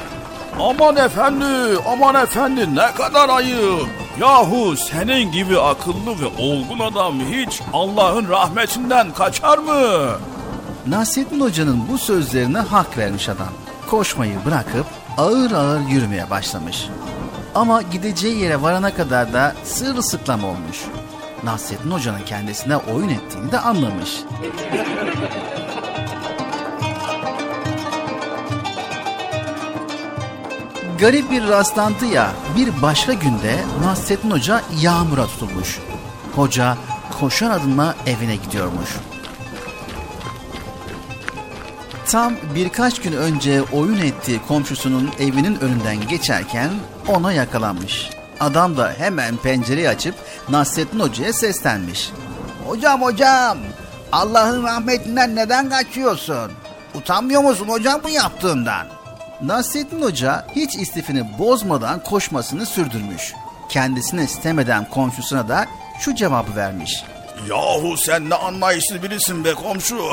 [0.60, 3.88] Aman efendi, aman efendi ne kadar ayıp.
[4.20, 10.10] Yahu senin gibi akıllı ve olgun adam hiç Allah'ın rahmetinden kaçar mı?
[10.86, 13.52] Nasrettin Hoca'nın bu sözlerine hak vermiş adam.
[13.90, 14.86] Koşmayı bırakıp
[15.18, 16.88] ağır ağır yürümeye başlamış.
[17.54, 20.78] Ama gideceği yere varana kadar da sırılsıklam olmuş.
[21.44, 24.20] Nasrettin Hoca'nın kendisine oyun ettiğini de anlamış.
[30.98, 35.78] Garip bir rastlantı ya bir başka günde Nasrettin Hoca yağmura tutulmuş.
[36.36, 36.76] Hoca
[37.20, 38.90] koşar adımla evine gidiyormuş.
[42.08, 46.70] Tam birkaç gün önce oyun ettiği komşusunun evinin önünden geçerken
[47.08, 48.10] ona yakalanmış.
[48.40, 50.14] Adam da hemen pencereyi açıp
[50.48, 52.10] Nasrettin Hoca'ya seslenmiş.
[52.66, 53.58] Hocam hocam
[54.12, 56.52] Allah'ın rahmetinden neden kaçıyorsun?
[56.94, 58.86] Utanmıyor musun hocam bu yaptığından?
[59.42, 63.34] Nasrettin Hoca hiç istifini bozmadan koşmasını sürdürmüş.
[63.68, 65.66] Kendisine istemeden komşusuna da
[66.00, 67.04] şu cevabı vermiş.
[67.48, 70.12] Yahu sen ne anlayışsız birisin be komşu.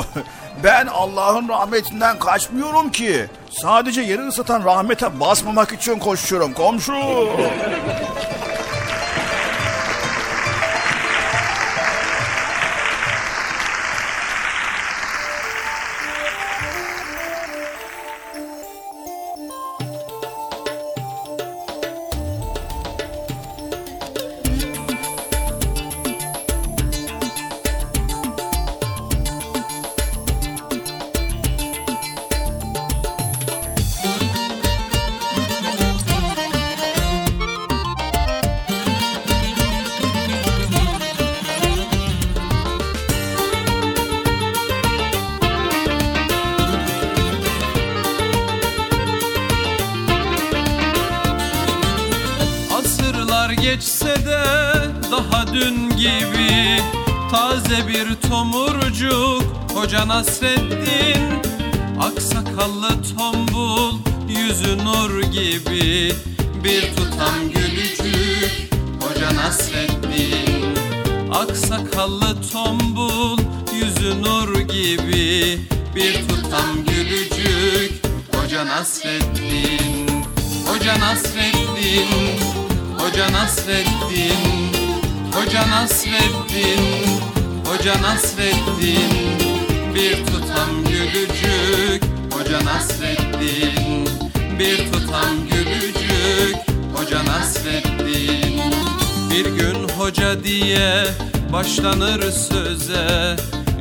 [0.64, 3.26] Ben Allah'ın rahmetinden kaçmıyorum ki.
[3.50, 6.92] Sadece yeri ısıtan rahmete basmamak için koşuyorum komşu.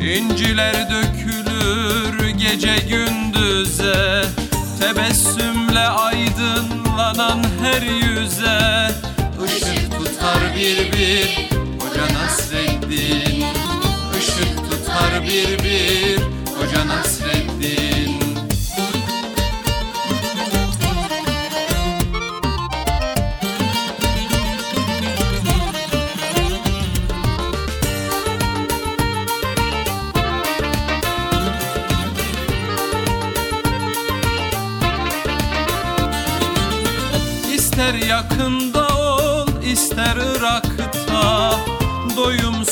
[0.02, 4.26] İnciler dökülür gece gündüze
[4.80, 8.92] Tebessümle aydınlanan her yüze.
[9.46, 11.50] Işık tutar bir bir
[11.80, 13.46] Hoca Nasreddin.
[14.20, 16.18] Işık tutar bir bir
[16.56, 17.41] Hoca Nasreddin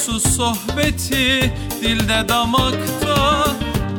[0.09, 3.45] Doyumsuz sohbeti dilde damakta.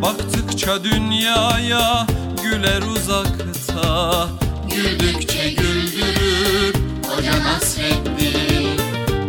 [0.02, 2.06] Baktıkça dünyaya
[2.42, 4.28] güler uzakta.
[4.74, 6.74] Güldükçe güldürür
[7.08, 8.78] Hoca Nasreddin.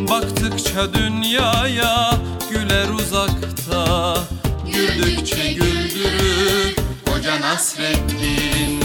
[0.09, 2.11] Baktıkça dünyaya
[2.51, 4.17] güler uzakta.
[4.65, 6.75] Güldükçe güldürür
[7.09, 8.81] Hoca Nasreddin.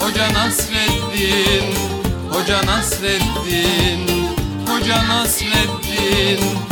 [0.00, 1.74] Hoca Nasreddin
[2.30, 4.26] Hoca Nasreddin
[4.66, 6.71] Hoca Nasreddin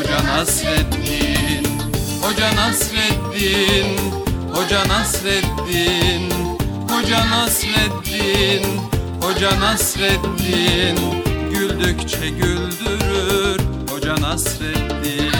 [0.00, 1.64] Hoca Nasreddin
[2.22, 3.98] Hoca Nasreddin
[4.54, 6.30] Hoca Nasreddin
[6.88, 8.80] Hoca Nasreddin
[9.20, 10.96] Hoca Nasreddin.
[11.52, 13.60] Güldükçe güldürür
[13.90, 15.32] Hoca Nasreddin.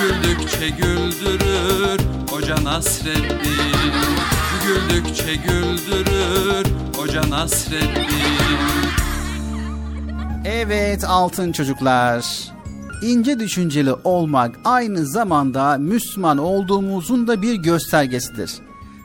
[0.00, 3.74] Güldükçe güldürür Hoca Nasreddin.
[4.66, 8.04] Güldükçe güldürür Hoca Nasreddin.
[10.44, 12.53] Evet altın çocuklar.
[13.04, 18.52] İnce düşünceli olmak aynı zamanda Müslüman olduğumuzun da bir göstergesidir.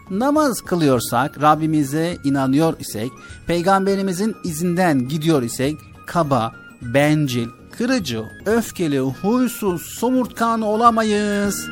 [0.09, 3.11] Namaz kılıyorsak, Rabbimize inanıyor isek,
[3.47, 6.51] peygamberimizin izinden gidiyor isek, kaba,
[6.81, 7.47] bencil,
[7.77, 11.67] kırıcı, öfkeli, huysuz, somurtkan olamayız.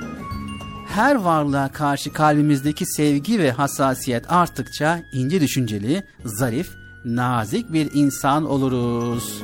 [0.87, 6.69] Her varlığa karşı kalbimizdeki sevgi ve hassasiyet arttıkça ince düşünceli, zarif,
[7.05, 9.43] nazik bir insan oluruz.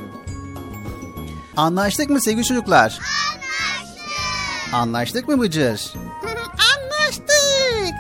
[1.58, 3.00] Anlaştık mı sevgili çocuklar?
[3.00, 4.74] Anlaştık.
[4.74, 5.94] Anlaştık mı Bıcır?
[6.76, 7.94] Anlaştık.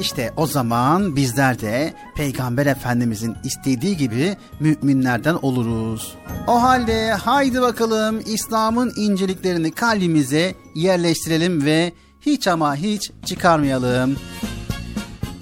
[0.00, 6.14] İşte o zaman bizler de Peygamber Efendimizin istediği gibi müminlerden oluruz.
[6.46, 14.16] O halde haydi bakalım İslam'ın inceliklerini kalbimize yerleştirelim ve hiç ama hiç çıkarmayalım.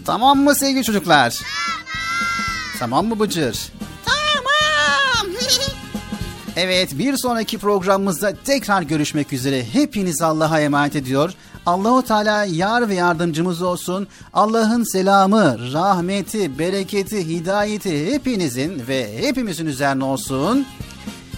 [0.07, 1.31] Tamam mı sevgili çocuklar?
[1.31, 1.65] Tamam.
[2.79, 3.73] Tamam mı Bıcır?
[6.57, 9.65] Evet bir sonraki programımızda tekrar görüşmek üzere.
[9.65, 11.33] Hepiniz Allah'a emanet ediyor.
[11.67, 14.07] Allahu Teala yar ve yardımcımız olsun.
[14.33, 20.67] Allah'ın selamı, rahmeti, bereketi, hidayeti hepinizin ve hepimizin üzerine olsun.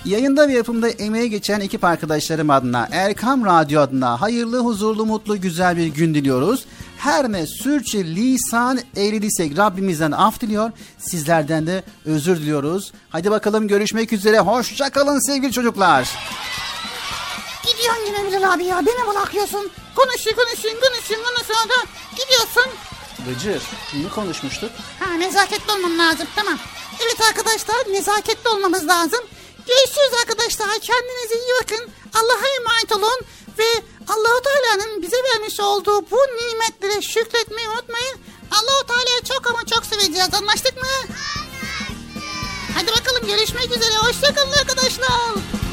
[0.06, 5.76] Yayında ve yapımda emeğe geçen ekip arkadaşlarım adına, Erkam Radyo adına hayırlı, huzurlu, mutlu, güzel
[5.76, 6.64] bir gün diliyoruz.
[6.98, 10.70] Her ne sürçü lisan eğriliysek Rabbimizden af diliyor.
[10.98, 12.92] Sizlerden de özür diliyoruz.
[13.10, 14.38] Hadi bakalım görüşmek üzere.
[14.40, 16.08] Hoşça kalın sevgili çocuklar.
[17.66, 18.86] Gidiyorsun yine Bilal abi ya.
[18.86, 19.70] Beni bırakıyorsun.
[19.96, 22.72] Konuşuyor konuşuyor konuşuyor konuşuyor da gidiyorsun.
[23.28, 23.62] Bıcır,
[23.94, 24.70] ne konuşmuştuk?
[25.00, 26.58] Ha nezaketli olmam lazım tamam.
[27.04, 29.20] Evet arkadaşlar nezaketli olmamız lazım.
[29.66, 30.68] Görüşürüz arkadaşlar.
[30.68, 31.90] Kendinize iyi bakın.
[32.14, 33.20] Allah'a emanet olun.
[33.59, 38.16] Ve Allahu Teala'nın bize vermiş olduğu bu nimetlere şükretmeyi unutmayın.
[38.51, 40.34] Allahu Teala'yı çok ama çok seveceğiz.
[40.34, 40.88] Anlaştık mı?
[43.26, 43.97] Görüşmek üzere.
[43.97, 45.65] Hoşçakalın arkadaşlar.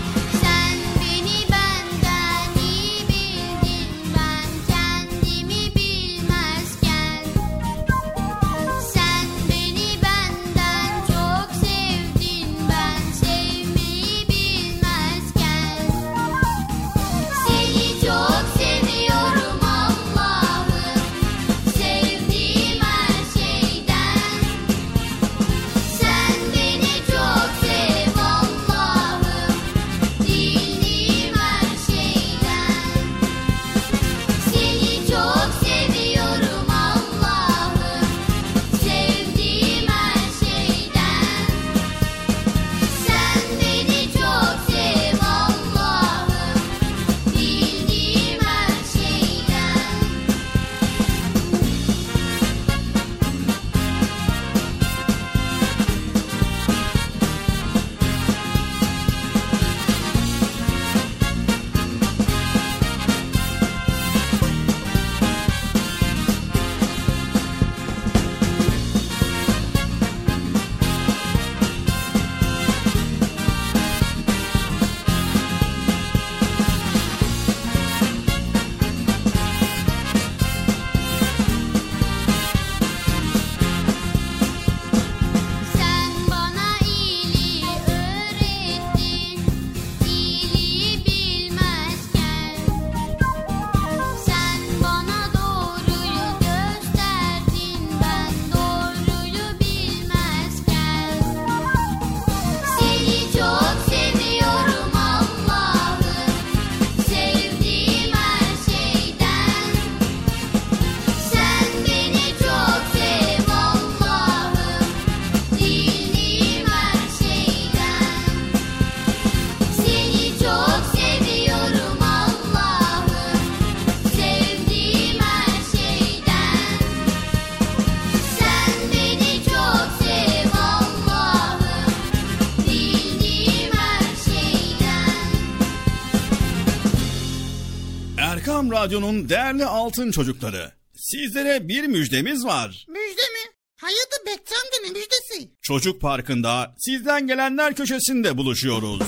[138.94, 140.72] Radyo'nun değerli altın çocukları.
[140.96, 142.86] Sizlere bir müjdemiz var.
[142.90, 143.52] Müjde mi?
[143.82, 145.52] Hayırdır Bekçi amca ne müjdesi?
[145.62, 149.02] Çocuk Parkı'nda sizden gelenler köşesinde buluşuyoruz.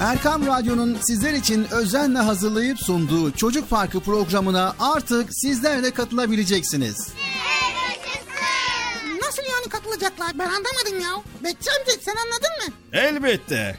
[0.00, 7.08] Erkam Radyo'nun sizler için özenle hazırlayıp sunduğu Çocuk Parkı programına artık sizler de katılabileceksiniz.
[9.22, 10.38] Nasıl yani katılacaklar?
[10.38, 11.22] Ben anlamadım ya.
[11.44, 12.74] Bekçi amca sen anladın mı?
[12.92, 13.78] Elbette.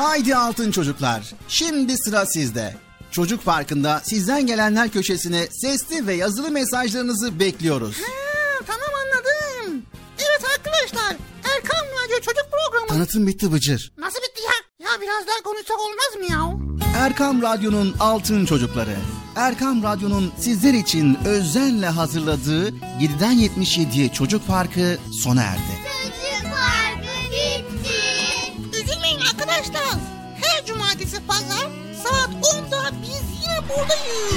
[0.00, 1.32] Haydi altın çocuklar.
[1.48, 2.74] Şimdi sıra sizde.
[3.10, 7.96] Çocuk Parkı'nda sizden gelenler köşesine sesli ve yazılı mesajlarınızı bekliyoruz.
[7.96, 9.82] Ha, tamam anladım.
[10.18, 11.16] Evet arkadaşlar.
[11.56, 12.86] Erkan Radyo Çocuk Programı.
[12.88, 13.92] Tanıtım bitti Bıcır.
[13.98, 14.86] Nasıl bitti ya?
[14.90, 16.58] Ya biraz daha konuşsak olmaz mı ya?
[16.96, 18.96] Erkam Radyo'nun altın çocukları.
[19.36, 25.60] Erkam Radyo'nun sizler için özenle hazırladığı 7'den 77'ye Çocuk Parkı sona erdi.
[26.40, 27.69] Çocuk parkı bitti.
[29.60, 30.00] Arkadaşlar.
[30.42, 31.68] Her cumartesi pazar
[32.02, 34.34] saat 10'da biz yine buradayız.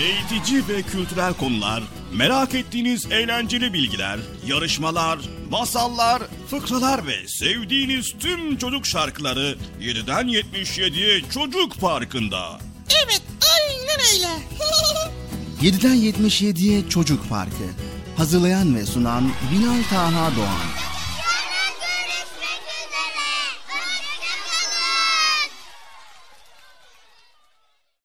[0.00, 5.18] Eğitici ve kültürel konular, merak ettiğiniz eğlenceli bilgiler, yarışmalar,
[5.50, 12.58] masallar, fıkralar ve sevdiğiniz tüm çocuk şarkıları 7'den 77'ye Çocuk Parkı'nda.
[13.04, 13.22] Evet
[13.54, 14.42] aynen öyle.
[15.70, 17.64] 7'den 77'ye Çocuk Parkı.
[18.16, 20.97] Hazırlayan ve sunan Binal Taha Doğan.